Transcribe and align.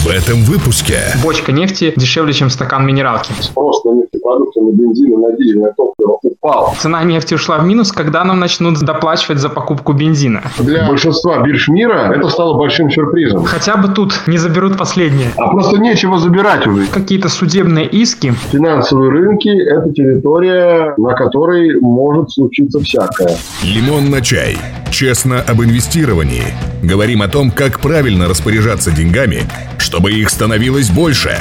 В 0.00 0.06
этом 0.06 0.44
выпуске. 0.44 0.98
Бочка 1.22 1.52
нефти 1.52 1.92
дешевле, 1.94 2.32
чем 2.32 2.48
стакан 2.48 2.86
минералки. 2.86 3.32
Спрос 3.42 3.84
на 3.84 3.99
нефтепродукты, 4.12 4.60
на 4.60 4.72
бензин 4.72 5.12
и 5.12 5.16
на 5.16 5.36
дизельное 5.36 5.72
топливо 5.76 6.18
упал. 6.22 6.74
Цена 6.78 7.02
нефти 7.04 7.34
ушла 7.34 7.58
в 7.58 7.66
минус, 7.66 7.92
когда 7.92 8.24
нам 8.24 8.40
начнут 8.40 8.78
доплачивать 8.80 9.38
за 9.38 9.48
покупку 9.48 9.92
бензина. 9.92 10.42
Для 10.58 10.88
большинства 10.88 11.40
бирж 11.40 11.68
мира 11.68 12.12
это 12.14 12.28
стало 12.28 12.58
большим 12.58 12.90
сюрпризом. 12.90 13.44
Хотя 13.44 13.76
бы 13.76 13.88
тут 13.88 14.26
не 14.26 14.38
заберут 14.38 14.76
последнее. 14.76 15.30
А 15.36 15.48
просто 15.48 15.78
нечего 15.78 16.18
забирать 16.18 16.66
уже. 16.66 16.86
Какие-то 16.86 17.28
судебные 17.28 17.86
иски. 17.86 18.34
Финансовые 18.50 19.10
рынки– 19.10 19.48
это 19.48 19.92
территория, 19.92 20.94
на 20.96 21.14
которой 21.14 21.80
может 21.80 22.30
случиться 22.30 22.80
всякое. 22.80 23.36
Лимон 23.62 24.10
на 24.10 24.20
чай. 24.20 24.56
Честно 24.90 25.40
об 25.40 25.62
инвестировании. 25.62 26.44
Говорим 26.82 27.22
о 27.22 27.28
том, 27.28 27.50
как 27.50 27.80
правильно 27.80 28.28
распоряжаться 28.28 28.90
деньгами, 28.90 29.42
чтобы 29.78 30.12
их 30.12 30.30
становилось 30.30 30.90
больше. 30.90 31.38